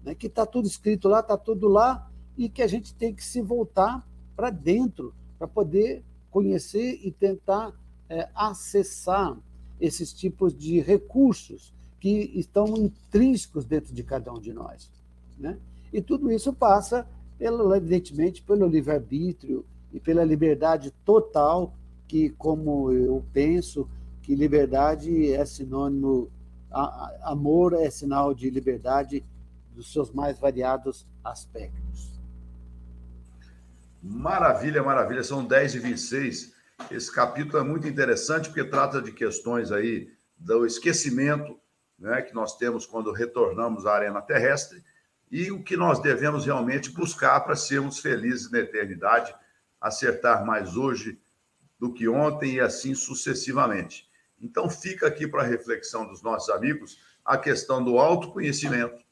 [0.05, 3.25] né, que está tudo escrito lá, está tudo lá, e que a gente tem que
[3.25, 7.73] se voltar para dentro para poder conhecer e tentar
[8.09, 9.37] é, acessar
[9.81, 14.91] esses tipos de recursos que estão intrínsecos dentro de cada um de nós.
[15.39, 15.59] Né?
[15.93, 17.07] E tudo isso passa,
[17.39, 21.75] pelo, evidentemente, pelo livre-arbítrio e pela liberdade total,
[22.07, 23.89] que, como eu penso,
[24.23, 26.29] que liberdade é sinônimo,
[27.23, 29.25] amor é sinal de liberdade
[29.81, 32.21] dos seus mais variados aspectos.
[34.03, 35.23] Maravilha, maravilha.
[35.23, 36.55] São 10 e 26.
[36.91, 41.59] Esse capítulo é muito interessante porque trata de questões aí do esquecimento
[41.99, 44.85] né, que nós temos quando retornamos à arena terrestre
[45.31, 49.35] e o que nós devemos realmente buscar para sermos felizes na eternidade,
[49.81, 51.19] acertar mais hoje
[51.79, 54.11] do que ontem e assim sucessivamente.
[54.39, 59.05] Então, fica aqui para a reflexão dos nossos amigos a questão do autoconhecimento,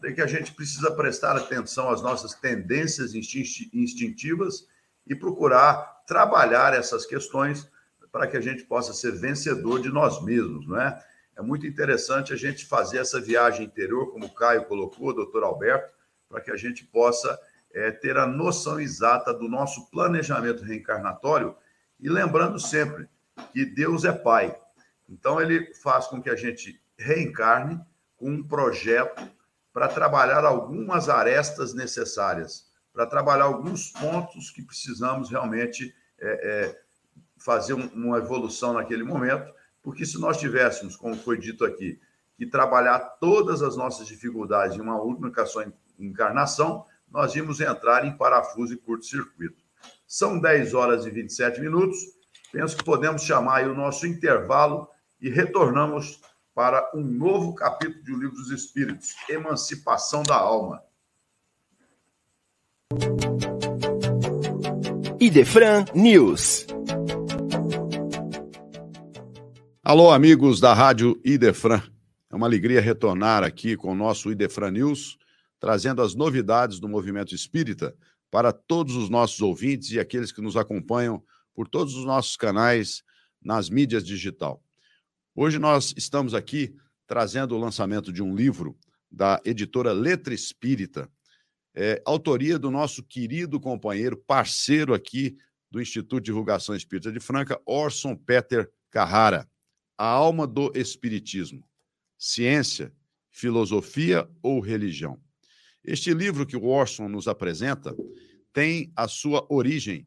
[0.00, 4.66] de que a gente precisa prestar atenção às nossas tendências instintivas
[5.06, 7.70] e procurar trabalhar essas questões
[8.10, 11.02] para que a gente possa ser vencedor de nós mesmos, não é?
[11.34, 15.42] É muito interessante a gente fazer essa viagem interior, como o Caio colocou, o doutor
[15.44, 15.90] Alberto,
[16.28, 17.38] para que a gente possa
[17.72, 21.56] é, ter a noção exata do nosso planejamento reencarnatório
[21.98, 23.08] e lembrando sempre
[23.52, 24.54] que Deus é Pai.
[25.08, 27.80] Então, ele faz com que a gente reencarne
[28.16, 29.22] com um projeto
[29.72, 36.80] para trabalhar algumas arestas necessárias, para trabalhar alguns pontos que precisamos realmente é, é,
[37.38, 41.98] fazer um, uma evolução naquele momento, porque se nós tivéssemos, como foi dito aqui,
[42.36, 45.64] que trabalhar todas as nossas dificuldades em uma única só
[45.98, 49.62] encarnação, nós íamos entrar em parafuso e curto-circuito.
[50.06, 51.98] São 10 horas e 27 minutos.
[52.50, 54.88] Penso que podemos chamar o nosso intervalo
[55.20, 56.20] e retornamos
[56.54, 60.82] para um novo capítulo de O Livro dos Espíritos, Emancipação da Alma.
[65.18, 66.66] Idefran News.
[69.82, 71.82] Alô, amigos da Rádio Idefran.
[72.30, 75.18] É uma alegria retornar aqui com o nosso Idefran News,
[75.58, 77.96] trazendo as novidades do movimento espírita
[78.30, 81.22] para todos os nossos ouvintes e aqueles que nos acompanham
[81.54, 83.02] por todos os nossos canais
[83.42, 84.62] nas mídias digital.
[85.34, 88.78] Hoje nós estamos aqui trazendo o lançamento de um livro
[89.10, 91.10] da editora Letra Espírita,
[91.74, 95.38] é, autoria do nosso querido companheiro, parceiro aqui
[95.70, 99.48] do Instituto de Divulgação Espírita de Franca, Orson Peter Carrara.
[99.96, 101.66] A alma do Espiritismo:
[102.18, 102.92] ciência,
[103.30, 105.18] filosofia ou religião?
[105.82, 107.96] Este livro que o Orson nos apresenta
[108.52, 110.06] tem a sua origem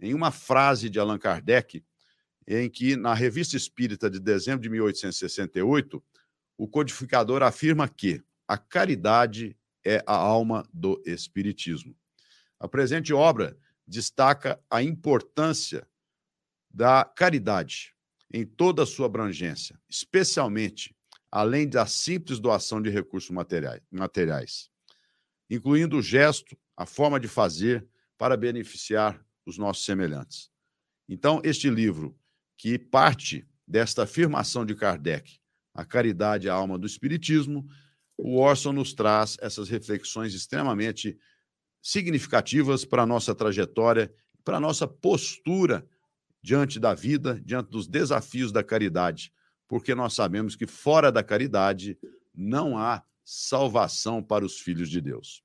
[0.00, 1.84] em uma frase de Allan Kardec
[2.46, 6.02] em que, na Revista Espírita de dezembro de 1868,
[6.56, 11.96] o codificador afirma que a caridade é a alma do Espiritismo.
[12.58, 15.86] A presente obra destaca a importância
[16.70, 17.94] da caridade
[18.32, 20.94] em toda a sua abrangência, especialmente
[21.30, 24.70] além da simples doação de recursos materiais,
[25.48, 30.50] incluindo o gesto, a forma de fazer para beneficiar os nossos semelhantes.
[31.08, 32.16] Então, este livro
[32.62, 35.40] que parte desta afirmação de Kardec,
[35.74, 37.66] a caridade é a alma do espiritismo,
[38.16, 41.18] o Orson nos traz essas reflexões extremamente
[41.82, 45.84] significativas para a nossa trajetória, para a nossa postura
[46.40, 49.32] diante da vida, diante dos desafios da caridade,
[49.66, 51.98] porque nós sabemos que fora da caridade
[52.32, 55.42] não há salvação para os filhos de Deus.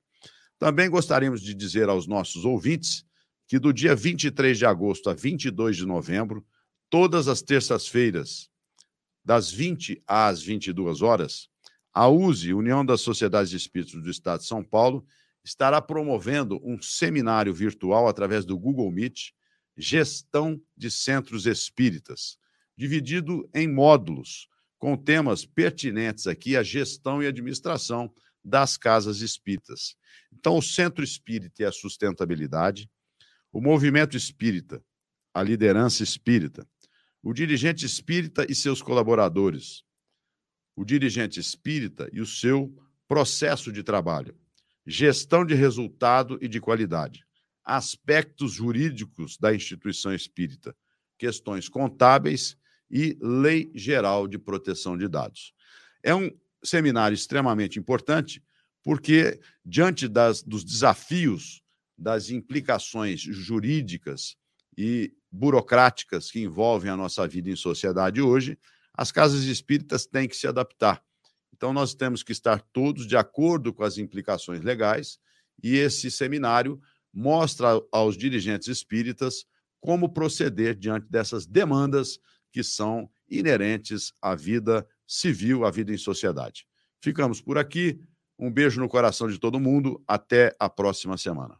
[0.56, 3.04] Também gostaríamos de dizer aos nossos ouvintes
[3.48, 6.46] que do dia 23 de agosto a 22 de novembro,
[6.90, 8.48] todas as terças-feiras,
[9.24, 11.48] das 20 às 22 horas,
[11.92, 15.06] a USE, União das Sociedades de Espíritos do Estado de São Paulo,
[15.44, 19.32] estará promovendo um seminário virtual através do Google Meet,
[19.76, 22.38] Gestão de Centros Espíritas,
[22.76, 24.48] dividido em módulos,
[24.78, 28.12] com temas pertinentes aqui à gestão e administração
[28.44, 29.96] das casas espíritas.
[30.32, 32.88] Então, o Centro Espírita e a Sustentabilidade,
[33.52, 34.82] o Movimento Espírita,
[35.34, 36.66] a Liderança Espírita,
[37.28, 39.84] o dirigente espírita e seus colaboradores,
[40.74, 42.74] o dirigente espírita e o seu
[43.06, 44.34] processo de trabalho,
[44.86, 47.26] gestão de resultado e de qualidade,
[47.62, 50.74] aspectos jurídicos da instituição espírita,
[51.18, 52.56] questões contábeis
[52.90, 55.52] e Lei Geral de Proteção de Dados.
[56.02, 56.30] É um
[56.64, 58.42] seminário extremamente importante,
[58.82, 61.62] porque, diante das, dos desafios,
[61.94, 64.34] das implicações jurídicas
[64.80, 68.56] e burocráticas que envolvem a nossa vida em sociedade hoje,
[68.94, 71.02] as casas espíritas têm que se adaptar.
[71.52, 75.18] Então, nós temos que estar todos de acordo com as implicações legais,
[75.60, 76.80] e esse seminário
[77.12, 79.44] mostra aos dirigentes espíritas
[79.80, 82.20] como proceder diante dessas demandas
[82.52, 86.68] que são inerentes à vida civil, à vida em sociedade.
[87.02, 88.00] Ficamos por aqui.
[88.38, 90.00] Um beijo no coração de todo mundo.
[90.06, 91.58] Até a próxima semana.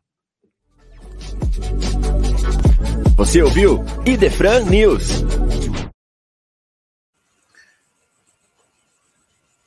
[3.17, 5.23] Você ouviu Idefran News.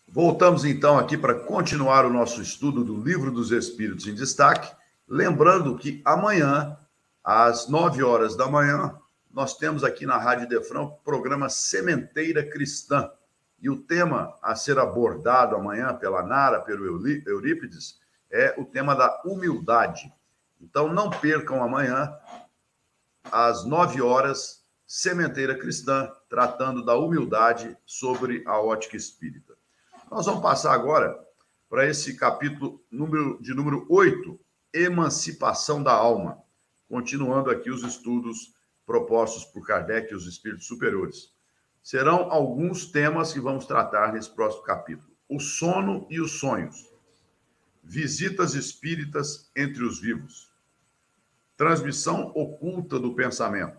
[0.07, 4.69] Voltamos então aqui para continuar o nosso estudo do Livro dos Espíritos em Destaque.
[5.07, 6.77] Lembrando que amanhã,
[7.23, 8.93] às 9 horas da manhã,
[9.33, 13.09] nós temos aqui na Rádio Defrão o programa Sementeira Cristã.
[13.61, 16.85] E o tema a ser abordado amanhã pela Nara, pelo
[17.25, 20.11] Eurípides, é o tema da humildade.
[20.59, 22.13] Então não percam amanhã,
[23.23, 29.55] às 9 horas, Sementeira Cristã, tratando da humildade sobre a ótica espírita.
[30.09, 31.17] Nós vamos passar agora
[31.69, 34.37] para esse capítulo número, de número 8,
[34.73, 36.37] Emancipação da Alma.
[36.89, 38.53] Continuando aqui os estudos
[38.85, 41.29] propostos por Kardec e os espíritos superiores.
[41.81, 46.91] Serão alguns temas que vamos tratar nesse próximo capítulo: o sono e os sonhos,
[47.81, 50.50] visitas espíritas entre os vivos,
[51.61, 53.77] transmissão oculta do pensamento,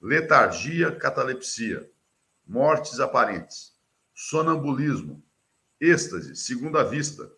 [0.00, 1.86] letargia, catalepsia,
[2.46, 3.74] mortes aparentes,
[4.14, 5.22] sonambulismo,
[5.78, 7.30] êxtase, segunda vista,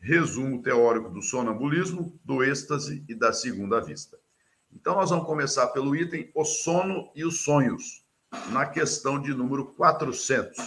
[0.00, 4.18] resumo teórico do sonambulismo, do êxtase e da segunda vista.
[4.72, 8.04] Então, nós vamos começar pelo item o sono e os sonhos,
[8.50, 10.58] na questão de número 400.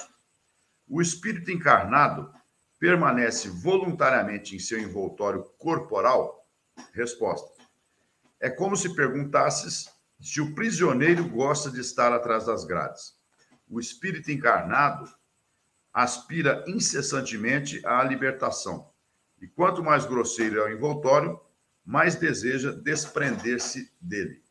[0.88, 2.34] O espírito encarnado
[2.80, 6.48] permanece voluntariamente em seu envoltório corporal?
[6.94, 7.61] Resposta.
[8.42, 9.88] É como se perguntasses
[10.20, 13.14] se o prisioneiro gosta de estar atrás das grades.
[13.70, 15.08] O espírito encarnado
[15.94, 18.92] aspira incessantemente à libertação.
[19.40, 21.40] E quanto mais grosseiro é o envoltório,
[21.86, 24.42] mais deseja desprender-se dele.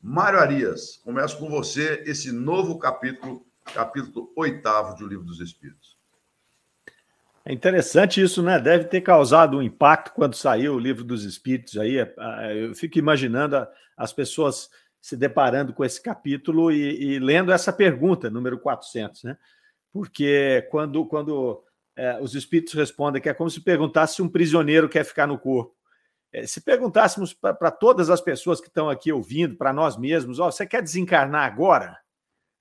[0.00, 5.91] Mário Arias, começo com você esse novo capítulo, capítulo oitavo de O Livro dos Espíritos.
[7.44, 8.58] É interessante isso, né?
[8.60, 11.98] Deve ter causado um impacto quando saiu o Livro dos Espíritos aí.
[11.98, 17.50] É, é, eu fico imaginando as pessoas se deparando com esse capítulo e, e lendo
[17.52, 19.36] essa pergunta, número 400, né?
[19.92, 21.64] Porque quando, quando
[21.96, 25.38] é, os espíritos respondem que é como se perguntasse se um prisioneiro quer ficar no
[25.38, 25.74] corpo.
[26.32, 30.50] É, se perguntássemos para todas as pessoas que estão aqui ouvindo, para nós mesmos, ó,
[30.50, 31.98] você quer desencarnar agora?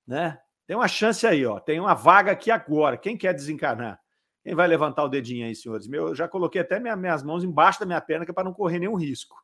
[0.05, 0.37] Né?
[0.67, 2.97] Tem uma chance aí, ó, tem uma vaga aqui agora.
[2.97, 3.99] Quem quer desencarnar?
[4.43, 5.88] Quem vai levantar o dedinho aí, senhores?
[5.88, 8.43] Meu, eu já coloquei até minha, minhas mãos embaixo da minha perna que é para
[8.43, 9.36] não correr nenhum risco,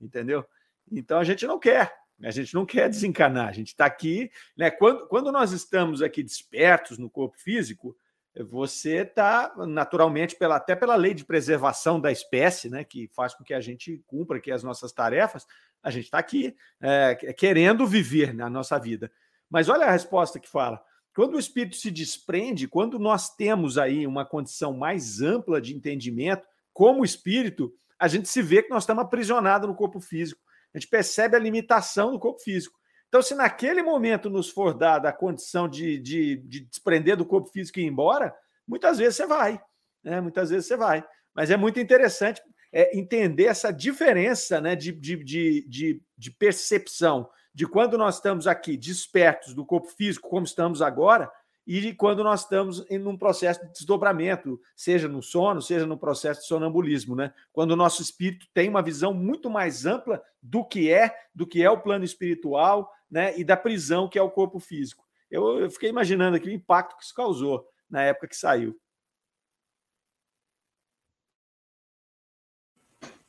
[0.00, 0.44] entendeu?
[0.90, 3.48] Então a gente não quer, a gente não quer desencarnar.
[3.48, 4.70] A gente está aqui, né?
[4.70, 7.96] Quando, quando nós estamos aqui despertos no corpo físico,
[8.42, 13.44] você está naturalmente pela, até pela lei de preservação da espécie, né, que faz com
[13.44, 15.46] que a gente cumpra aqui as nossas tarefas,
[15.80, 19.12] a gente está aqui é, querendo viver na nossa vida.
[19.48, 20.82] Mas olha a resposta que fala:
[21.14, 26.46] quando o espírito se desprende, quando nós temos aí uma condição mais ampla de entendimento,
[26.72, 30.40] como espírito, a gente se vê que nós estamos aprisionados no corpo físico.
[30.74, 32.76] A gente percebe a limitação do corpo físico.
[33.08, 37.48] Então, se naquele momento nos for dada a condição de, de, de desprender do corpo
[37.48, 38.34] físico e ir embora,
[38.66, 39.60] muitas vezes você vai.
[40.02, 40.20] Né?
[40.20, 41.04] Muitas vezes você vai.
[41.32, 45.22] Mas é muito interessante é, entender essa diferença né, de, de,
[45.68, 51.30] de, de, percepção de quando nós estamos aqui despertos do corpo físico, como estamos agora,
[51.66, 56.42] e quando nós estamos em um processo de desdobramento, seja no sono, seja no processo
[56.42, 57.32] de sonambulismo, né?
[57.52, 61.62] Quando o nosso espírito tem uma visão muito mais ampla do que é, do que
[61.62, 63.38] é o plano espiritual, né?
[63.38, 65.04] E da prisão que é o corpo físico.
[65.30, 68.78] Eu, eu fiquei imaginando aqui o impacto que isso causou na época que saiu.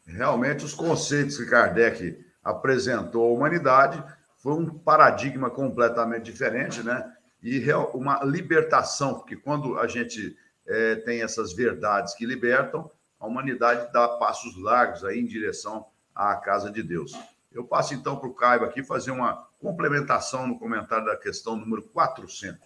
[0.06, 4.04] Realmente, os conceitos que Kardec apresentou à humanidade
[4.46, 7.12] foi um paradigma completamente diferente, né?
[7.42, 7.66] e
[7.96, 10.38] uma libertação, porque quando a gente
[10.68, 16.36] é, tem essas verdades que libertam, a humanidade dá passos largos aí em direção à
[16.36, 17.12] casa de Deus.
[17.52, 21.82] Eu passo então para o Caio aqui fazer uma complementação no comentário da questão número
[21.82, 22.60] 400.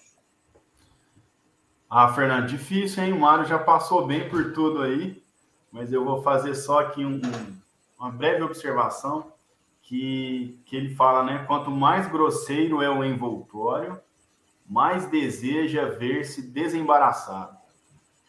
[1.89, 3.13] Ah, Fernando, difícil, hein?
[3.13, 5.23] O Mário já passou bem por tudo aí,
[5.71, 7.21] mas eu vou fazer só aqui um,
[7.97, 9.31] uma breve observação
[9.89, 11.43] que, que ele fala, né?
[11.47, 13.99] Quanto mais grosseiro é o envoltório,
[14.67, 17.57] mais deseja ver-se desembaraçado.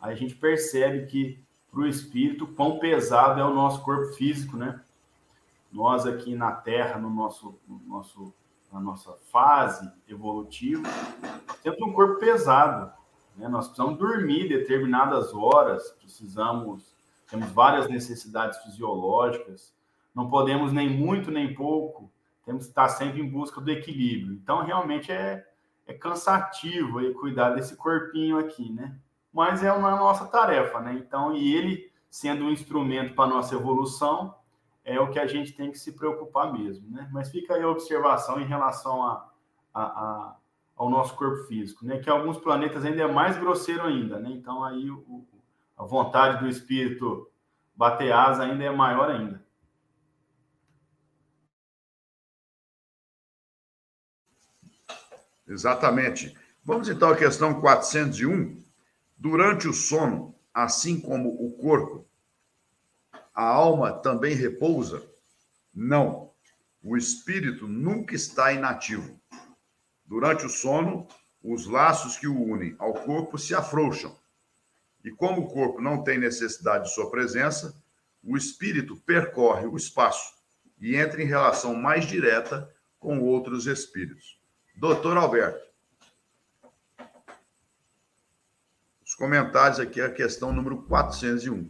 [0.01, 1.39] Aí a gente percebe que
[1.71, 4.81] para o espírito quão pesado é o nosso corpo físico, né?
[5.71, 8.33] Nós aqui na Terra, no nosso, no nosso,
[8.73, 10.89] na nossa fase evolutiva,
[11.63, 12.91] temos um corpo pesado.
[13.37, 13.47] Né?
[13.49, 16.97] Nós precisamos dormir determinadas horas, precisamos,
[17.29, 19.75] temos várias necessidades fisiológicas,
[20.15, 22.11] não podemos nem muito nem pouco,
[22.45, 24.35] temos que estar sempre em busca do equilíbrio.
[24.35, 25.47] Então, realmente é,
[25.87, 28.97] é cansativo aí cuidar desse corpinho aqui, né?
[29.33, 30.95] Mas é uma nossa tarefa, né?
[30.95, 34.35] Então, e ele sendo um instrumento para nossa evolução,
[34.85, 37.09] é o que a gente tem que se preocupar mesmo, né?
[37.13, 39.31] Mas fica aí a observação em relação a,
[39.73, 40.37] a, a
[40.81, 41.99] ao nosso corpo físico, né?
[41.99, 44.31] Que alguns planetas ainda é mais grosseiro ainda, né?
[44.31, 45.27] Então aí o,
[45.77, 47.31] a vontade do espírito
[47.77, 49.45] bater asa ainda é maior ainda.
[55.51, 56.37] Exatamente.
[56.65, 58.63] Vamos então à questão 401.
[59.19, 62.07] Durante o sono, assim como o corpo,
[63.35, 65.05] a alma também repousa?
[65.75, 66.31] Não.
[66.81, 69.21] O espírito nunca está inativo.
[70.07, 71.09] Durante o sono,
[71.43, 74.17] os laços que o unem ao corpo se afrouxam.
[75.05, 77.75] E como o corpo não tem necessidade de sua presença,
[78.23, 80.33] o espírito percorre o espaço
[80.79, 84.40] e entra em relação mais direta com outros espíritos.
[84.77, 85.71] Doutor Alberto.
[89.05, 91.69] Os comentários aqui, a questão número 401.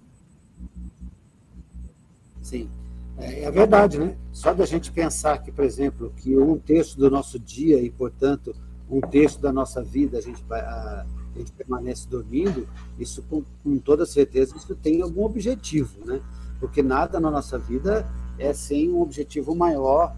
[2.42, 2.70] Sim.
[3.18, 4.16] É, é verdade, né?
[4.32, 8.54] Só da gente pensar que, por exemplo, que um terço do nosso dia e, portanto,
[8.90, 13.78] um terço da nossa vida a gente, a, a gente permanece dormindo, isso com, com,
[13.78, 16.20] toda certeza isso tem algum objetivo, né?
[16.58, 18.06] Porque nada na nossa vida
[18.38, 20.16] é sem um objetivo maior,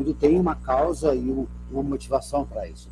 [0.00, 2.88] tudo tem uma causa e um, uma motivação para isso.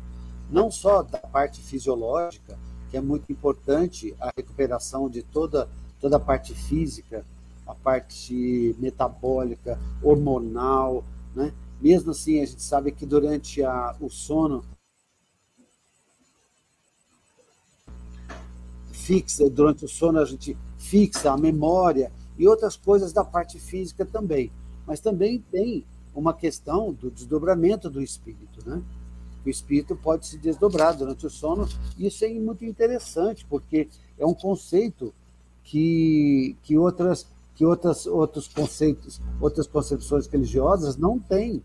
[0.47, 2.55] Não só da parte fisiológica,
[2.91, 5.67] que é muito importante a recuperação de toda,
[5.99, 7.25] toda a parte física,
[7.65, 11.03] a parte metabólica, hormonal,
[11.35, 11.51] né?
[11.81, 14.63] Mesmo assim, a gente sabe que durante a, o sono
[18.91, 24.05] fixa, durante o sono a gente fixa a memória e outras coisas da parte física
[24.05, 24.51] também.
[24.85, 25.85] Mas também tem
[26.19, 28.81] uma questão do desdobramento do espírito, né?
[29.45, 31.67] O espírito pode se desdobrar durante o sono,
[31.97, 35.13] isso é muito interessante, porque é um conceito
[35.63, 37.25] que, que outras
[37.59, 41.61] que outras, outros conceitos, outras concepções religiosas não têm.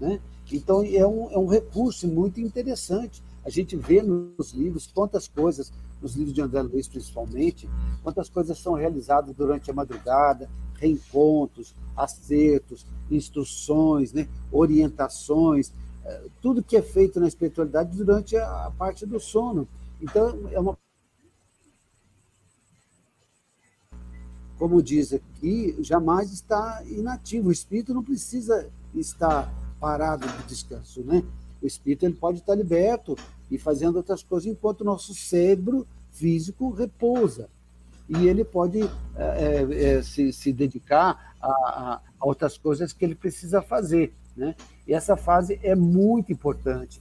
[0.00, 0.18] Né?
[0.50, 3.22] Então, é um, é um recurso muito interessante.
[3.44, 5.70] A gente vê nos livros quantas coisas,
[6.04, 7.68] nos livros de André Luiz principalmente,
[8.02, 14.28] quantas coisas são realizadas durante a madrugada, reencontros, acertos, instruções, né?
[14.52, 15.72] orientações,
[16.04, 19.66] eh, tudo que é feito na espiritualidade durante a parte do sono.
[20.00, 20.76] Então, é uma
[24.58, 27.48] como diz aqui, jamais está inativo.
[27.48, 31.24] O espírito não precisa estar parado de descanso, né?
[31.60, 33.16] O espírito ele pode estar liberto
[33.50, 37.48] e fazendo outras coisas enquanto o nosso cérebro físico repousa.
[38.08, 38.82] E ele pode
[39.16, 44.12] é, é, se, se, dedicar a, a, outras coisas que ele precisa fazer.
[44.36, 44.54] Né?
[44.86, 47.00] E essa fase é muito importante.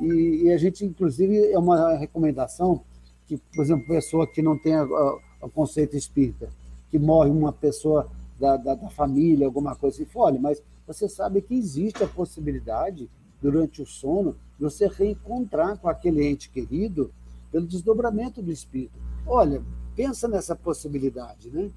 [0.00, 2.82] E, e a gente, inclusive, é uma recomendação
[3.26, 6.48] que, por exemplo, pessoa que não tem o conceito espírita,
[6.90, 10.10] que morre uma pessoa da, da, da família, alguma coisa assim.
[10.14, 13.08] Olha, mas você sabe que existe a possibilidade,
[13.40, 17.10] durante o sono, de você reencontrar com aquele ente querido
[17.50, 18.98] pelo desdobramento do espírito.
[19.26, 19.62] Olha,
[19.94, 21.70] pensa nessa possibilidade, né?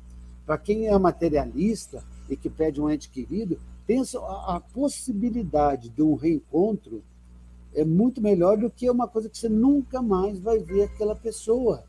[0.45, 6.01] Para quem é materialista e que pede um ente querido, pensa a, a possibilidade de
[6.01, 7.03] um reencontro
[7.73, 11.83] é muito melhor do que uma coisa que você nunca mais vai ver aquela pessoa.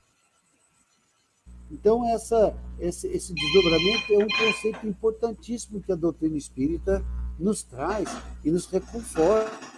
[1.71, 7.05] Então, essa, esse, esse desdobramento é um conceito importantíssimo que a doutrina espírita
[7.39, 8.09] nos traz
[8.45, 9.74] e nos reconforta.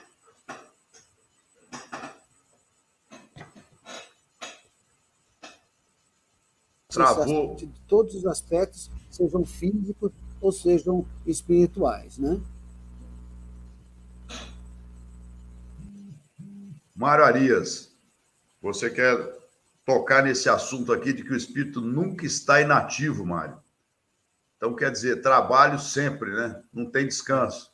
[6.96, 7.54] Travou.
[7.54, 12.40] De todos os aspectos, sejam físicos ou sejam espirituais, né?
[16.94, 17.94] Mário Arias,
[18.60, 19.16] você quer
[19.84, 23.58] tocar nesse assunto aqui de que o espírito nunca está inativo, Mário.
[24.56, 26.62] Então, quer dizer, trabalho sempre, né?
[26.72, 27.70] Não tem descanso.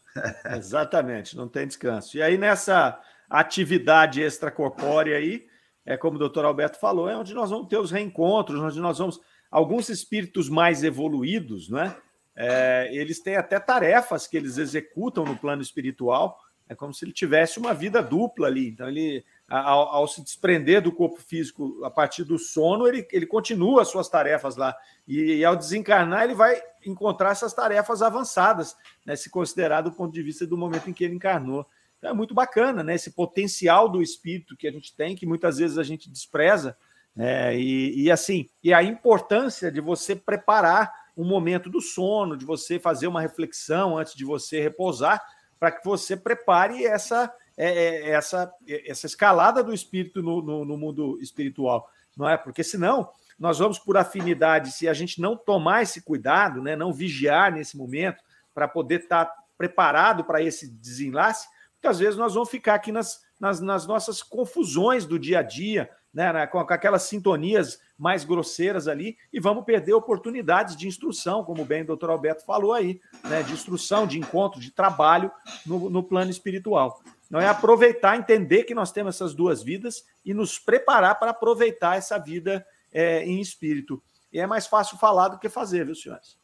[0.57, 2.17] Exatamente, não tem descanso.
[2.17, 3.01] E aí, nessa
[3.31, 5.47] atividade extracorpórea aí,
[5.85, 8.99] é como o doutor Alberto falou, é onde nós vamos ter os reencontros, onde nós
[8.99, 9.21] vamos.
[9.51, 11.95] Alguns espíritos mais evoluídos, né?
[12.35, 16.39] é, eles têm até tarefas que eles executam no plano espiritual.
[16.69, 18.69] É como se ele tivesse uma vida dupla ali.
[18.69, 23.27] Então, ele, ao, ao se desprender do corpo físico a partir do sono, ele, ele
[23.27, 24.75] continua as suas tarefas lá.
[25.07, 28.75] E, e, ao desencarnar, ele vai encontrar essas tarefas avançadas,
[29.05, 31.67] né, se considerar do ponto de vista do momento em que ele encarnou.
[32.03, 32.97] Então, é muito bacana, né?
[32.97, 36.77] Esse potencial do espírito que a gente tem, que muitas vezes a gente despreza.
[37.17, 42.45] É, e, e assim, e a importância de você preparar um momento do sono, de
[42.45, 45.23] você fazer uma reflexão antes de você repousar,
[45.61, 48.53] para que você prepare essa, é, é, essa,
[48.85, 52.37] essa escalada do espírito no, no, no, mundo espiritual, não é?
[52.37, 56.93] Porque senão nós vamos por afinidade, se a gente não tomar esse cuidado, né, não
[56.93, 61.47] vigiar nesse momento para poder estar tá preparado para esse desenlace,
[61.83, 65.91] muitas vezes nós vamos ficar aqui nas, nas, nas nossas confusões do dia a dia,
[66.15, 71.65] né, com, com aquelas sintonias mais grosseiras ali e vamos perder oportunidades de instrução, como
[71.65, 75.29] bem o doutor Alberto falou aí, né, de instrução, de encontro, de trabalho
[75.67, 77.03] no, no plano espiritual.
[77.29, 81.97] Não é aproveitar, entender que nós temos essas duas vidas e nos preparar para aproveitar
[81.97, 84.01] essa vida é, em espírito.
[84.33, 86.37] E é mais fácil falar do que fazer, viu, senhores?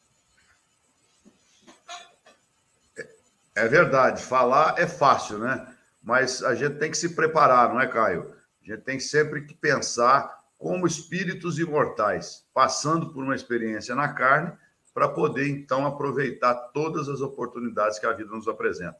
[3.59, 5.67] É verdade, falar é fácil, né?
[6.01, 8.33] Mas a gente tem que se preparar, não é, Caio?
[8.63, 14.53] A gente tem sempre que pensar como espíritos imortais, passando por uma experiência na carne,
[14.93, 18.99] para poder então aproveitar todas as oportunidades que a vida nos apresenta.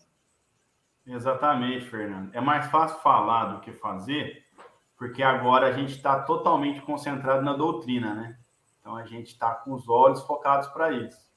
[1.07, 2.29] Exatamente, Fernando.
[2.33, 4.45] É mais fácil falar do que fazer,
[4.97, 8.37] porque agora a gente está totalmente concentrado na doutrina, né?
[8.79, 11.28] Então a gente está com os olhos focados para isso.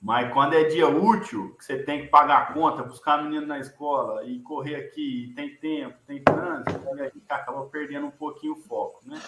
[0.00, 3.58] Mas quando é dia útil, que você tem que pagar a conta, buscar menino na
[3.58, 8.56] escola e correr aqui, tem tempo, tem trânsito, aí gente acaba perdendo um pouquinho o
[8.56, 9.20] foco, né?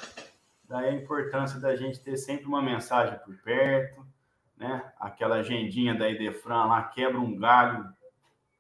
[0.67, 4.07] Daí a importância da gente ter sempre uma mensagem por perto,
[4.57, 4.91] né?
[4.99, 7.93] Aquela agendinha da Idefran lá quebra um galho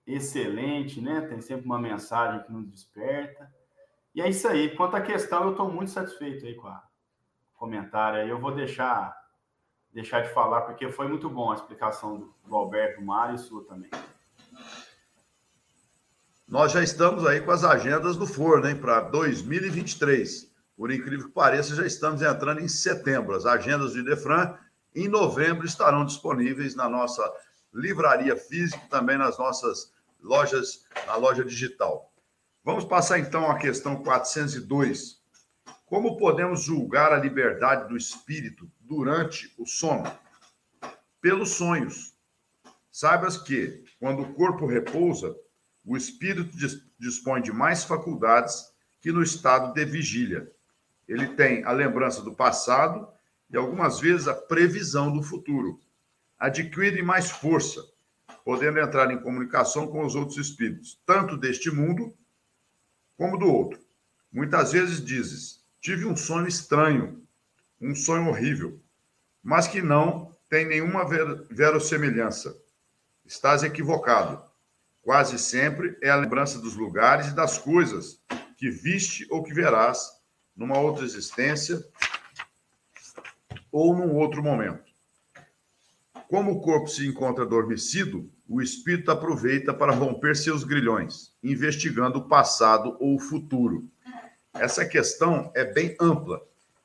[0.06, 1.22] excelente, né?
[1.22, 3.50] Tem sempre uma mensagem que nos desperta.
[4.14, 4.76] E é isso aí.
[4.76, 6.80] Quanto à questão, eu estou muito satisfeito aí com o
[7.54, 8.28] comentário.
[8.28, 9.21] Eu vou deixar
[9.92, 13.64] deixar de falar, porque foi muito bom a explicação do, Alberto, do Mário e sua
[13.64, 13.90] também.
[16.48, 20.50] Nós já estamos aí com as agendas do forno, hein, para 2023.
[20.76, 23.34] Por incrível que pareça, já estamos entrando em setembro.
[23.34, 24.54] As agendas de Defran,
[24.94, 27.22] em novembro, estarão disponíveis na nossa
[27.72, 32.12] livraria física também nas nossas lojas, na loja digital.
[32.64, 35.20] Vamos passar então à questão 402.
[35.86, 40.04] Como podemos julgar a liberdade do espírito durante o sono?
[41.18, 42.14] Pelos sonhos.
[42.90, 45.34] Saibas que, quando o corpo repousa,
[45.82, 46.54] o espírito
[46.98, 48.70] dispõe de mais faculdades
[49.00, 50.52] que no estado de vigília.
[51.08, 53.08] Ele tem a lembrança do passado
[53.50, 55.80] e algumas vezes a previsão do futuro.
[56.38, 57.82] Adquire mais força,
[58.44, 62.14] podendo entrar em comunicação com os outros espíritos, tanto deste mundo
[63.16, 63.80] como do outro.
[64.30, 67.26] Muitas vezes dizes: Tive um sonho estranho,
[67.80, 68.81] um sonho horrível
[69.42, 71.04] mas que não tem nenhuma
[71.50, 72.56] verossemelhança.
[73.24, 74.42] Estás equivocado.
[75.02, 78.20] Quase sempre é a lembrança dos lugares e das coisas
[78.56, 80.08] que viste ou que verás
[80.54, 81.84] numa outra existência
[83.72, 84.92] ou num outro momento.
[86.28, 92.28] Como o corpo se encontra adormecido, o espírito aproveita para romper seus grilhões, investigando o
[92.28, 93.90] passado ou o futuro.
[94.54, 96.40] Essa questão é bem ampla.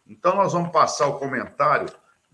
[0.06, 1.88] Então, nós vamos passar o comentário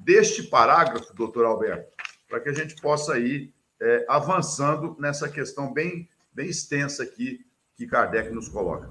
[0.04, 1.92] deste parágrafo, doutor Alberto,
[2.28, 7.46] para que a gente possa ir é, avançando nessa questão bem, bem extensa aqui
[7.76, 8.90] que Kardec nos coloca.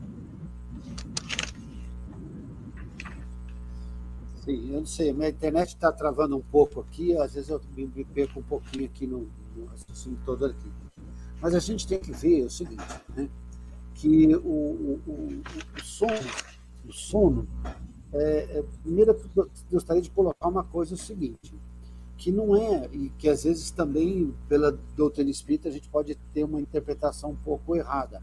[4.44, 7.86] Sim, eu não sei, minha internet está travando um pouco aqui, às vezes eu me,
[7.86, 10.72] me perco um pouquinho aqui no, no todo aqui.
[11.40, 12.82] Mas a gente tem que ver o seguinte,
[13.14, 13.28] né?
[13.94, 15.42] que o, o, o,
[15.76, 16.12] o sono,
[16.88, 17.48] o sono
[18.12, 21.54] é, é, primeiro eu gostaria de colocar uma coisa o seguinte,
[22.16, 26.44] que não é, e que às vezes também pela doutrina espírita a gente pode ter
[26.44, 28.22] uma interpretação um pouco errada.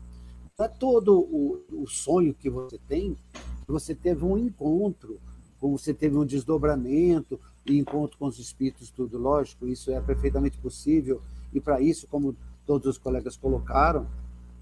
[0.58, 3.18] Não é todo o, o sonho que você tem
[3.66, 5.20] que você teve um encontro,
[5.60, 11.22] como você teve um desdobramento encontro com os espíritos, tudo lógico, isso é perfeitamente possível,
[11.54, 12.36] e para isso, como
[12.66, 14.08] todos os colegas colocaram,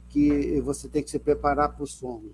[0.10, 2.34] que você tem que se preparar para o sonho.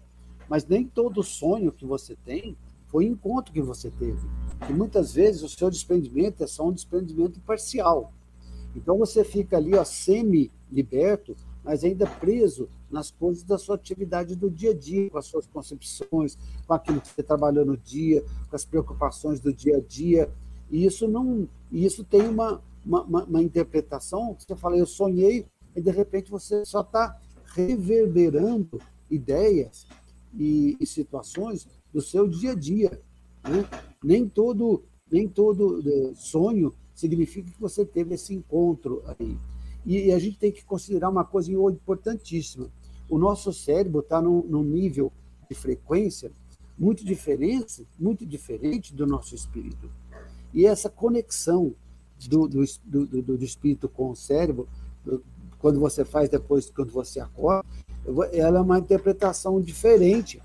[0.49, 2.55] Mas nem todo sonho que você tem
[2.93, 4.21] foi o encontro que você teve.
[4.69, 8.13] E muitas vezes o seu desprendimento é só um desprendimento parcial.
[8.75, 14.47] Então você fica ali, ó, semi-liberto, mas ainda preso nas coisas da sua atividade do
[14.47, 16.37] dia a dia, com as suas concepções,
[16.67, 20.31] com aquilo que você trabalhou no dia, com as preocupações do dia a dia.
[20.69, 25.89] E isso não, isso tem uma, uma, uma, interpretação, você fala, eu sonhei, e de
[25.89, 27.19] repente você só está
[27.55, 28.79] reverberando
[29.09, 29.87] ideias
[30.35, 33.01] e, e, situações do seu dia a dia.
[33.43, 33.67] Né?
[34.03, 39.37] Nem todo, nem todo eh, sonho significa que você teve esse encontro aí.
[39.85, 42.69] E, e a gente tem que considerar uma coisa importantíssima.
[43.09, 45.11] O nosso cérebro está num, num nível
[45.49, 46.31] de frequência
[46.77, 49.89] muito diferente, muito diferente do nosso espírito.
[50.53, 51.75] E essa conexão
[52.27, 54.67] do, do, do, do espírito com o cérebro,
[55.59, 57.67] quando você faz depois, quando você acorda,
[58.31, 60.41] ela é uma interpretação diferente.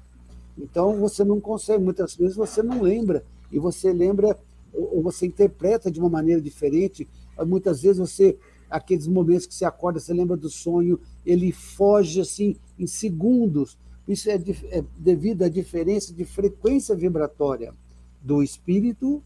[0.58, 4.36] Então, você não consegue, muitas vezes você não lembra, e você lembra,
[4.72, 7.08] ou você interpreta de uma maneira diferente.
[7.46, 8.36] Muitas vezes você,
[8.68, 13.78] aqueles momentos que você acorda, você lembra do sonho, ele foge assim em segundos.
[14.06, 14.34] Isso é,
[14.70, 17.72] é devido à diferença de frequência vibratória
[18.20, 19.22] do espírito,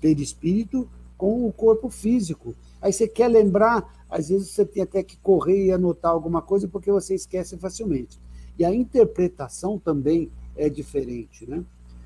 [0.00, 2.54] perispírito, com o corpo físico.
[2.80, 6.66] Aí você quer lembrar, às vezes você tem até que correr e anotar alguma coisa
[6.66, 8.18] porque você esquece facilmente.
[8.58, 11.64] E a interpretação também é diferente, né?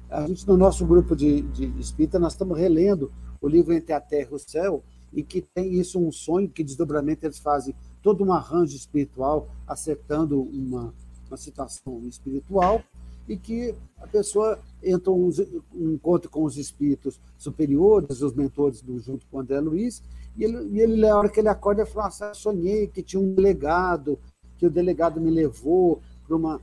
[0.09, 4.01] A gente, no nosso grupo de, de espírita, nós estamos relendo o livro Entre a
[4.01, 4.83] Terra e o Céu,
[5.13, 10.41] e que tem isso um sonho, que desdobramento eles fazem todo um arranjo espiritual, acertando
[10.43, 10.95] uma,
[11.27, 12.83] uma situação espiritual,
[13.29, 15.31] e que a pessoa entra um,
[15.75, 20.03] um encontro com os espíritos superiores, os mentores do junto com o André Luiz,
[20.37, 23.21] e ele, e ele na hora que ele acorda, ele fala assim, sonhei que tinha
[23.21, 24.19] um delegado,
[24.57, 26.61] que o delegado me levou para uma,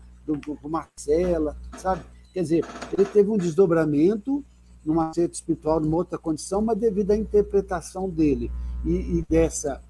[0.64, 2.04] uma cela, sabe?
[2.34, 2.66] Quer dizer,
[2.98, 4.44] ele teve um desdobramento
[4.86, 8.52] numa certa espiritual, numa outra condição, mas devido à interpretação dele
[8.86, 9.82] e, e dessa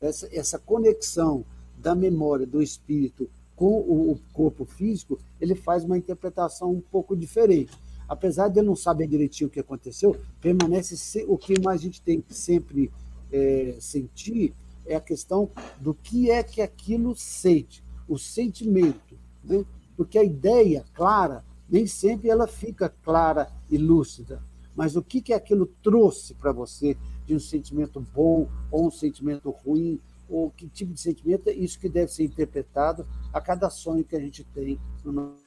[0.00, 1.44] essa, essa conexão
[1.78, 7.16] da memória do espírito com o, o corpo físico, ele faz uma interpretação um pouco
[7.16, 7.72] diferente.
[8.08, 12.02] Apesar de ele não saber direitinho o que aconteceu, permanece o que mais a gente
[12.02, 12.90] tem que sempre
[13.30, 14.52] é, sentir
[14.84, 15.48] é a questão
[15.80, 19.64] do que é que aquilo sente, o sentimento, né?
[19.96, 24.42] Porque a ideia clara nem sempre ela fica clara e lúcida,
[24.74, 29.50] mas o que que aquilo trouxe para você de um sentimento bom ou um sentimento
[29.50, 34.04] ruim, ou que tipo de sentimento é isso que deve ser interpretado a cada sonho
[34.04, 35.42] que a gente tem no nosso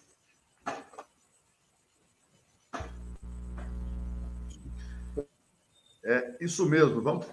[6.08, 7.02] É isso mesmo.
[7.02, 7.26] Vamos,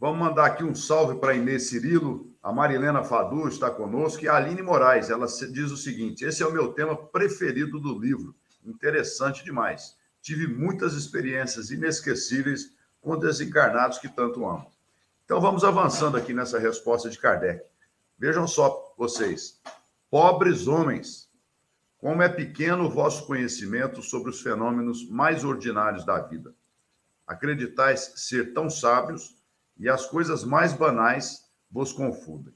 [0.00, 4.34] vamos mandar aqui um salve para Inês Cirilo, a Marilena Fadu está conosco e a
[4.34, 5.10] Aline Moraes.
[5.10, 8.34] Ela diz o seguinte: esse é o meu tema preferido do livro.
[8.64, 9.94] Interessante demais.
[10.22, 14.70] Tive muitas experiências inesquecíveis com desencarnados que tanto amo.
[15.24, 17.62] Então vamos avançando aqui nessa resposta de Kardec.
[18.18, 19.60] Vejam só vocês.
[20.10, 21.30] Pobres homens,
[21.98, 26.54] como é pequeno o vosso conhecimento sobre os fenômenos mais ordinários da vida.
[27.26, 29.39] Acreditais ser tão sábios
[29.80, 32.54] e as coisas mais banais vos confundem.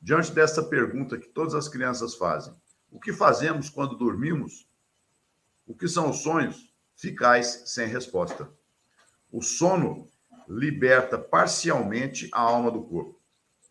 [0.00, 2.54] Diante desta pergunta que todas as crianças fazem,
[2.88, 4.68] o que fazemos quando dormimos?
[5.66, 6.72] O que são os sonhos?
[6.94, 8.48] Ficais sem resposta.
[9.30, 10.08] O sono
[10.48, 13.20] liberta parcialmente a alma do corpo.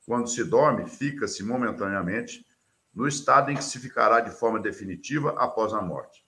[0.06, 2.46] Quando se dorme, fica-se momentaneamente
[2.94, 6.26] no estado em que se ficará de forma definitiva após a morte.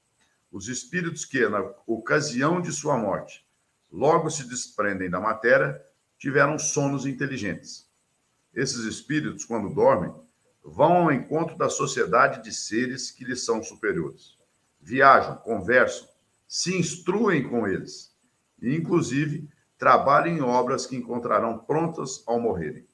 [0.49, 3.45] Os espíritos que, na ocasião de sua morte,
[3.91, 5.83] logo se desprendem da matéria,
[6.23, 7.85] tiveram sonos inteligentes.
[8.53, 10.15] Esses espíritos, quando dormem,
[10.63, 14.37] vão ao encontro da sociedade de seres que lhes são superiores.
[14.79, 16.07] Viajam, conversam,
[16.47, 18.15] se instruem com eles
[18.61, 22.87] e, inclusive, trabalhem em obras que encontrarão prontas ao morrerem.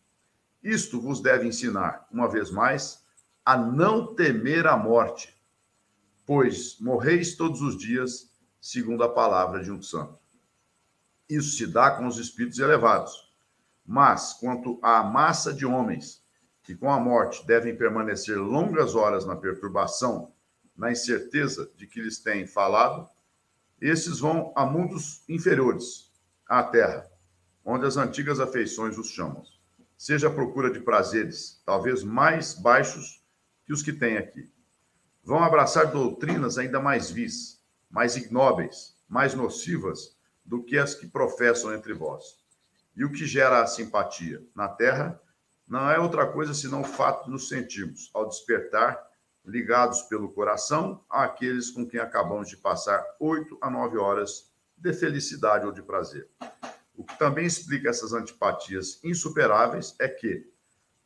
[0.63, 3.05] Isto vos deve ensinar, uma vez mais,
[3.45, 5.39] a não temer a morte,
[6.25, 10.18] pois morreis todos os dias, segundo a palavra de um santo.
[11.29, 13.29] Isso se dá com os espíritos elevados.
[13.85, 16.23] Mas, quanto à massa de homens
[16.63, 20.33] que com a morte devem permanecer longas horas na perturbação,
[20.75, 23.07] na incerteza de que lhes têm falado,
[23.79, 26.11] esses vão a mundos inferiores,
[26.47, 27.09] à terra,
[27.63, 29.43] onde as antigas afeições os chamam.
[29.97, 33.23] Seja a procura de prazeres, talvez mais baixos
[33.65, 34.51] que os que têm aqui.
[35.23, 40.18] Vão abraçar doutrinas ainda mais vis, mais ignóbeis, mais nocivas
[40.49, 42.39] do que as que professam entre vós.
[42.95, 45.21] E o que gera a simpatia na terra
[45.67, 49.07] não é outra coisa senão o fato de nos sentirmos, ao despertar,
[49.45, 55.65] ligados pelo coração àqueles com quem acabamos de passar oito a nove horas de felicidade
[55.65, 56.27] ou de prazer.
[56.95, 60.51] O que também explica essas antipatias insuperáveis é que,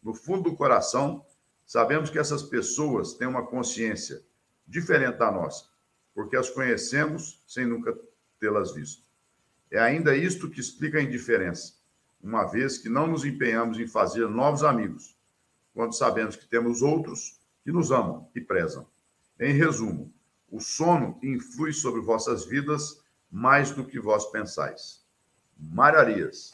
[0.02, 1.24] no fundo do coração,
[1.66, 4.22] Sabemos que essas pessoas têm uma consciência
[4.68, 5.66] diferente da nossa,
[6.14, 7.98] porque as conhecemos sem nunca
[8.40, 9.03] tê-las visto.
[9.74, 11.74] É ainda isto que explica a indiferença,
[12.22, 15.18] uma vez que não nos empenhamos em fazer novos amigos,
[15.74, 18.86] quando sabemos que temos outros que nos amam e prezam.
[19.40, 20.14] Em resumo,
[20.52, 25.04] o sono influi sobre vossas vidas mais do que vós pensais.
[25.58, 26.52] Marias.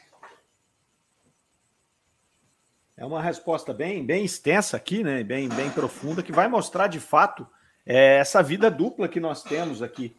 [2.96, 5.22] É uma resposta bem, bem extensa aqui, né?
[5.22, 7.46] bem, bem profunda, que vai mostrar de fato
[7.84, 10.16] é, essa vida dupla que nós temos aqui.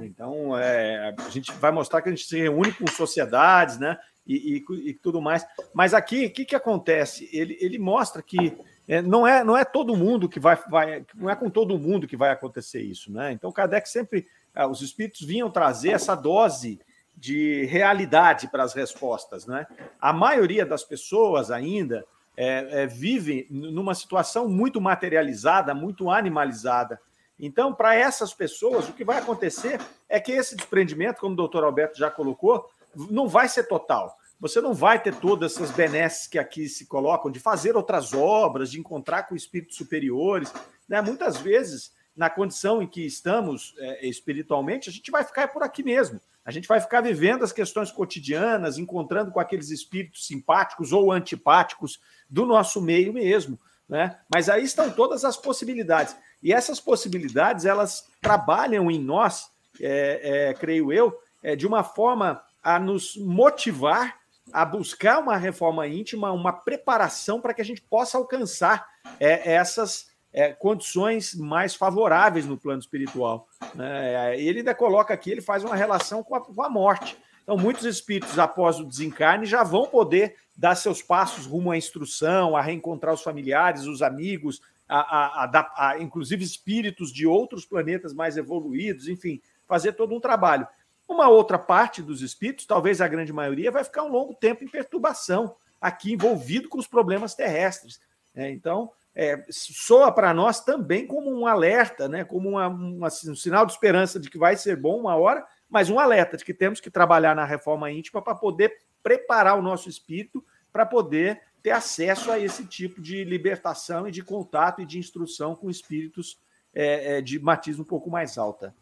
[0.00, 3.98] Então, é, a gente vai mostrar que a gente se reúne com sociedades, né?
[4.26, 5.44] E, e, e tudo mais.
[5.74, 7.28] Mas aqui, o que, que acontece?
[7.32, 8.56] Ele, ele mostra que
[8.90, 11.04] é, não, é, não é todo mundo que vai, vai.
[11.14, 13.30] Não é com todo mundo que vai acontecer isso, né?
[13.30, 14.26] Então, Kardec sempre.
[14.52, 16.80] Ah, os espíritos vinham trazer essa dose
[17.16, 19.64] de realidade para as respostas, né?
[20.00, 22.04] A maioria das pessoas ainda
[22.36, 27.00] é, é, vive numa situação muito materializada, muito animalizada.
[27.40, 31.64] Então, para essas pessoas, o que vai acontecer é que esse desprendimento, como o doutor
[31.64, 34.14] Alberto já colocou, não vai ser total.
[34.38, 38.70] Você não vai ter todas essas benesses que aqui se colocam, de fazer outras obras,
[38.70, 40.52] de encontrar com espíritos superiores.
[40.88, 41.00] Né?
[41.00, 45.82] Muitas vezes, na condição em que estamos é, espiritualmente, a gente vai ficar por aqui
[45.82, 46.20] mesmo.
[46.44, 52.00] A gente vai ficar vivendo as questões cotidianas, encontrando com aqueles espíritos simpáticos ou antipáticos
[52.28, 53.58] do nosso meio mesmo.
[53.88, 54.18] Né?
[54.32, 56.16] Mas aí estão todas as possibilidades.
[56.42, 62.42] E essas possibilidades, elas trabalham em nós, é, é, creio eu, é, de uma forma
[62.62, 64.20] a nos motivar
[64.52, 68.86] a buscar uma reforma íntima, uma preparação para que a gente possa alcançar
[69.18, 73.46] é, essas é, condições mais favoráveis no plano espiritual.
[73.74, 74.38] Né?
[74.40, 77.16] Ele ainda coloca aqui, ele faz uma relação com a, com a morte.
[77.42, 82.56] Então, muitos espíritos, após o desencarne, já vão poder dar seus passos rumo à instrução,
[82.56, 84.60] a reencontrar os familiares, os amigos,
[84.98, 90.66] a, a, a, inclusive espíritos de outros planetas mais evoluídos, enfim, fazer todo um trabalho.
[91.08, 94.68] Uma outra parte dos espíritos, talvez a grande maioria, vai ficar um longo tempo em
[94.68, 98.00] perturbação, aqui envolvido com os problemas terrestres.
[98.34, 103.34] É, então, é, soa para nós também como um alerta, né, como uma, uma, um
[103.34, 106.54] sinal de esperança de que vai ser bom uma hora, mas um alerta de que
[106.54, 111.70] temos que trabalhar na reforma íntima para poder preparar o nosso espírito para poder ter
[111.70, 116.38] acesso a esse tipo de libertação e de contato e de instrução com espíritos
[116.72, 118.74] é, é, de matiz um pouco mais alta.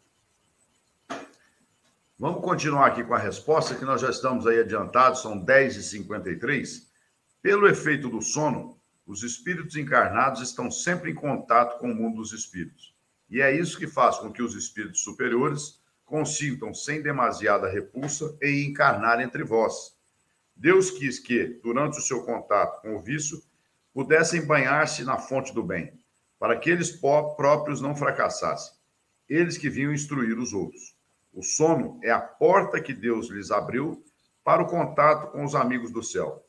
[2.17, 6.87] Vamos continuar aqui com a resposta, que nós já estamos aí adiantados, são 10h53.
[7.41, 8.77] Pelo efeito do sono,
[9.07, 12.93] os espíritos encarnados estão sempre em contato com o mundo dos espíritos.
[13.29, 18.65] E é isso que faz com que os espíritos superiores consintam sem demasiada repulsa e
[18.65, 19.97] encarnar entre vós
[20.59, 23.41] Deus quis que, durante o seu contato com o vício,
[23.93, 25.97] pudessem banhar-se na fonte do bem,
[26.37, 28.75] para que eles próprios não fracassassem,
[29.29, 30.97] eles que vinham instruir os outros.
[31.31, 34.03] O sono é a porta que Deus lhes abriu
[34.43, 36.45] para o contato com os amigos do céu.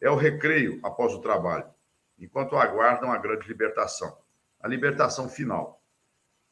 [0.00, 1.66] É o recreio após o trabalho,
[2.20, 4.16] enquanto aguardam a grande libertação,
[4.60, 5.82] a libertação final,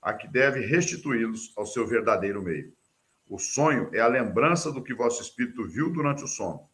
[0.02, 2.72] a que deve restituí-los ao seu verdadeiro meio.
[3.28, 6.68] O sonho é a lembrança do que vosso espírito viu durante o sono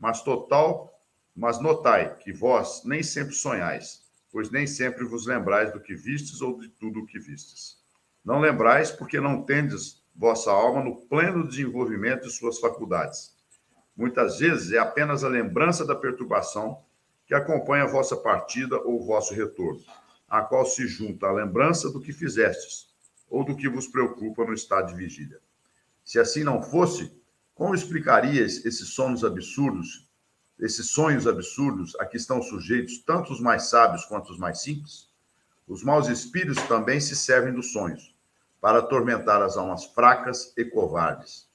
[0.00, 0.98] mas total,
[1.36, 6.40] mas notai que vós nem sempre sonhais, pois nem sempre vos lembrais do que vistes
[6.40, 7.78] ou de tudo o que vistes.
[8.24, 13.34] Não lembrais porque não tendes vossa alma no pleno desenvolvimento de suas faculdades.
[13.96, 16.82] Muitas vezes é apenas a lembrança da perturbação
[17.26, 19.82] que acompanha a vossa partida ou o vosso retorno,
[20.28, 22.88] a qual se junta a lembrança do que fizestes
[23.28, 25.38] ou do que vos preocupa no estado de vigília.
[26.04, 27.19] Se assim não fosse,
[27.60, 30.08] como explicarias esses sonhos absurdos,
[30.58, 35.10] esses sonhos absurdos a que estão sujeitos tanto os mais sábios quanto os mais simples?
[35.68, 38.16] Os maus espíritos também se servem dos sonhos
[38.62, 41.50] para atormentar as almas fracas e covardes.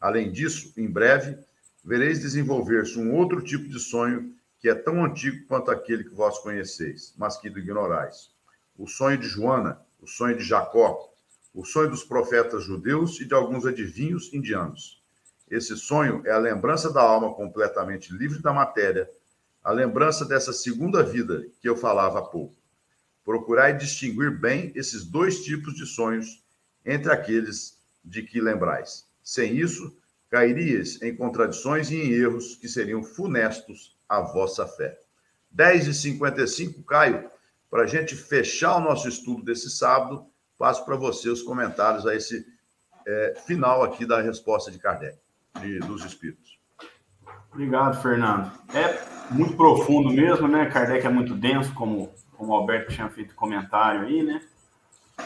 [0.00, 1.36] Além disso, em breve,
[1.84, 6.38] vereis desenvolver-se um outro tipo de sonho que é tão antigo quanto aquele que vós
[6.38, 8.30] conheceis, mas que ignorais.
[8.78, 11.12] O sonho de Joana, o sonho de Jacó,
[11.52, 14.99] o sonho dos profetas judeus e de alguns adivinhos indianos.
[15.50, 19.10] Esse sonho é a lembrança da alma completamente livre da matéria,
[19.64, 22.54] a lembrança dessa segunda vida que eu falava há pouco.
[23.24, 26.44] Procurai distinguir bem esses dois tipos de sonhos
[26.86, 29.06] entre aqueles de que lembrais.
[29.24, 29.94] Sem isso,
[30.30, 35.00] cairias em contradições e em erros que seriam funestos à vossa fé.
[35.50, 37.28] 10 e 55 Caio,
[37.68, 40.24] para a gente fechar o nosso estudo desse sábado,
[40.56, 42.46] passo para você os comentários a esse
[43.04, 45.18] é, final aqui da resposta de Kardec
[45.60, 46.58] de, dos espíritos.
[47.52, 48.50] Obrigado, Fernando.
[48.72, 50.66] É muito profundo mesmo, né?
[50.66, 54.40] Kardec é muito denso, como, como o Alberto tinha feito comentário aí, né?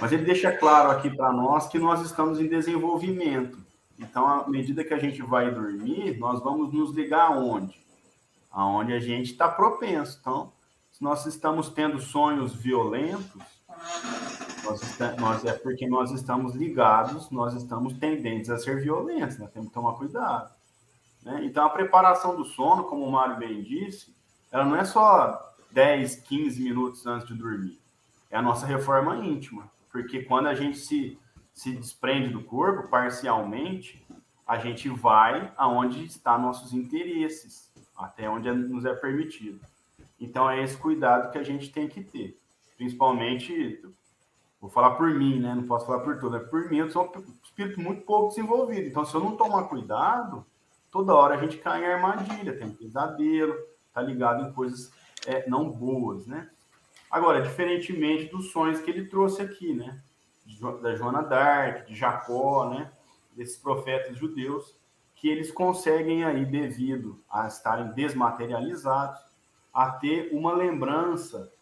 [0.01, 3.59] Mas ele deixa claro aqui para nós que nós estamos em desenvolvimento.
[3.99, 7.79] Então, à medida que a gente vai dormir, nós vamos nos ligar aonde?
[8.51, 10.19] Aonde a gente está propenso.
[10.21, 10.53] Então,
[10.91, 13.43] se nós estamos tendo sonhos violentos,
[14.65, 19.49] nós, nós, é porque nós estamos ligados, nós estamos tendentes a ser violentos, né?
[19.53, 20.51] temos que tomar cuidado.
[21.23, 21.45] Né?
[21.45, 24.15] Então, a preparação do sono, como o Mário bem disse,
[24.51, 27.81] ela não é só 10, 15 minutos antes de dormir.
[28.31, 29.71] É a nossa reforma íntima.
[29.91, 31.19] Porque quando a gente se,
[31.53, 34.05] se desprende do corpo parcialmente,
[34.47, 39.61] a gente vai aonde estão nossos interesses, até onde nos é permitido.
[40.21, 42.39] Então, é esse cuidado que a gente tem que ter.
[42.77, 43.83] Principalmente,
[44.65, 45.55] vou falar por mim, né?
[45.55, 46.37] Não posso falar por todo.
[46.37, 48.89] É por mim, eu sou um espírito muito pouco desenvolvido.
[48.89, 50.45] Então, se eu não tomar cuidado,
[50.91, 53.55] toda hora a gente cai em armadilha, tem pesadelo,
[53.93, 54.91] tá ligado em coisas
[55.27, 56.49] é, não boas, né?
[57.11, 60.01] Agora, diferentemente dos sonhos que ele trouxe aqui, né?
[60.83, 62.91] Da Joana d'Arc, de Jacó, né?
[63.37, 64.75] Desses profetas judeus,
[65.15, 69.21] que eles conseguem aí, devido a estarem desmaterializados,
[69.75, 71.53] a ter uma lembrança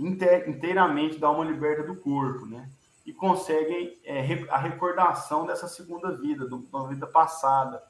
[0.00, 2.68] inteiramente da alma liberta do corpo, né?
[3.04, 7.82] E conseguem é, a recordação dessa segunda vida, de uma vida passada.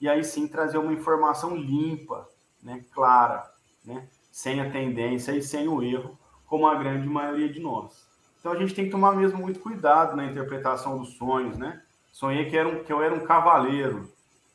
[0.00, 2.28] E aí sim trazer uma informação limpa,
[2.62, 2.84] né?
[2.92, 3.50] Clara,
[3.84, 4.06] né?
[4.30, 8.06] Sem a tendência e sem o erro, como a grande maioria de nós.
[8.40, 11.80] Então a gente tem que tomar mesmo muito cuidado na interpretação dos sonhos, né?
[12.12, 14.12] Sonhei que, era um, que eu era um cavaleiro,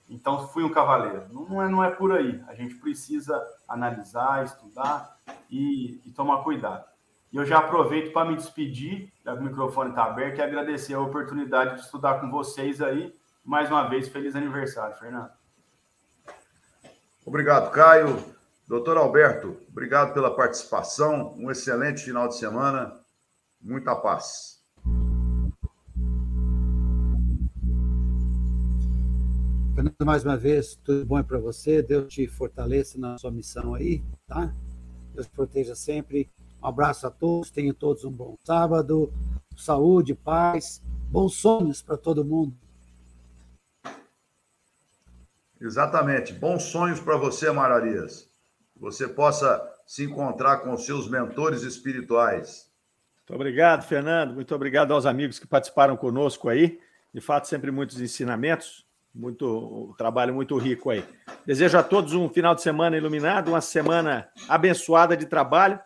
[0.09, 1.25] então fui um cavaleiro.
[1.31, 2.41] Não, não, é, não é por aí.
[2.47, 5.17] A gente precisa analisar, estudar
[5.49, 6.88] e, e tomar cuidado.
[7.31, 10.95] E eu já aproveito para me despedir, já que o microfone está aberto, e agradecer
[10.95, 13.15] a oportunidade de estudar com vocês aí.
[13.43, 15.29] Mais uma vez, feliz aniversário, Fernando.
[17.25, 18.17] Obrigado, Caio.
[18.67, 21.35] Doutor Alberto, obrigado pela participação.
[21.37, 22.99] Um excelente final de semana.
[23.61, 24.63] Muita paz.
[29.75, 31.81] Fernando, mais uma vez, tudo bom para você.
[31.81, 34.53] Deus te fortaleça na sua missão aí, tá?
[35.13, 36.31] Deus te proteja sempre.
[36.61, 39.11] Um abraço a todos, tenham todos um bom sábado,
[39.55, 42.53] saúde, paz, bons sonhos para todo mundo.
[45.59, 48.29] Exatamente, bons sonhos para você, Mararias.
[48.73, 52.69] Que você possa se encontrar com seus mentores espirituais.
[53.19, 54.33] Muito obrigado, Fernando.
[54.33, 56.79] Muito obrigado aos amigos que participaram conosco aí.
[57.13, 61.03] De fato, sempre muitos ensinamentos, muito um trabalho muito rico aí.
[61.45, 65.79] Desejo a todos um final de semana iluminado, uma semana abençoada de trabalho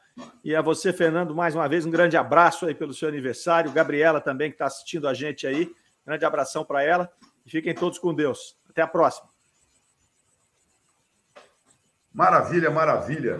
[0.43, 3.71] e a você, Fernando, mais uma vez, um grande abraço aí pelo seu aniversário.
[3.71, 5.73] Gabriela também, que está assistindo a gente aí.
[6.05, 7.11] Grande abração para ela.
[7.45, 8.57] E fiquem todos com Deus.
[8.69, 9.29] Até a próxima.
[12.13, 13.39] Maravilha, maravilha.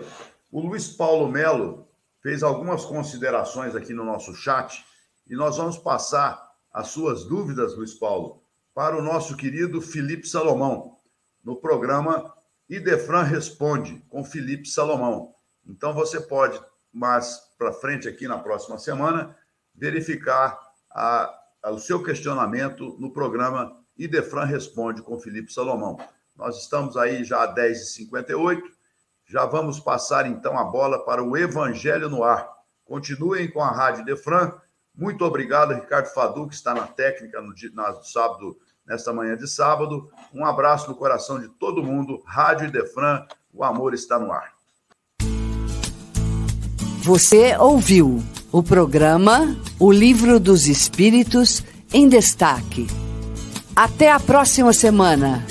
[0.50, 1.88] O Luiz Paulo Melo
[2.22, 4.84] fez algumas considerações aqui no nosso chat
[5.28, 8.42] e nós vamos passar as suas dúvidas, Luiz Paulo,
[8.74, 10.98] para o nosso querido Felipe Salomão,
[11.42, 12.34] no programa
[12.68, 15.33] Idefran Responde, com Felipe Salomão.
[15.66, 16.60] Então, você pode,
[16.92, 19.36] mais para frente, aqui na próxima semana,
[19.74, 20.58] verificar
[20.90, 25.98] a, a, o seu questionamento no programa Idefran Responde com Felipe Salomão.
[26.36, 28.60] Nós estamos aí já a 10h58,
[29.26, 32.48] já vamos passar então a bola para o Evangelho no Ar.
[32.84, 34.52] Continuem com a Rádio Idefran.
[34.94, 40.10] Muito obrigado, Ricardo Fadu, que está na técnica no, no sábado, nesta manhã de sábado.
[40.32, 42.22] Um abraço no coração de todo mundo.
[42.26, 44.53] Rádio Idefran, o amor está no ar.
[47.04, 52.86] Você ouviu o programa O Livro dos Espíritos em Destaque.
[53.76, 55.44] Até a próxima semana.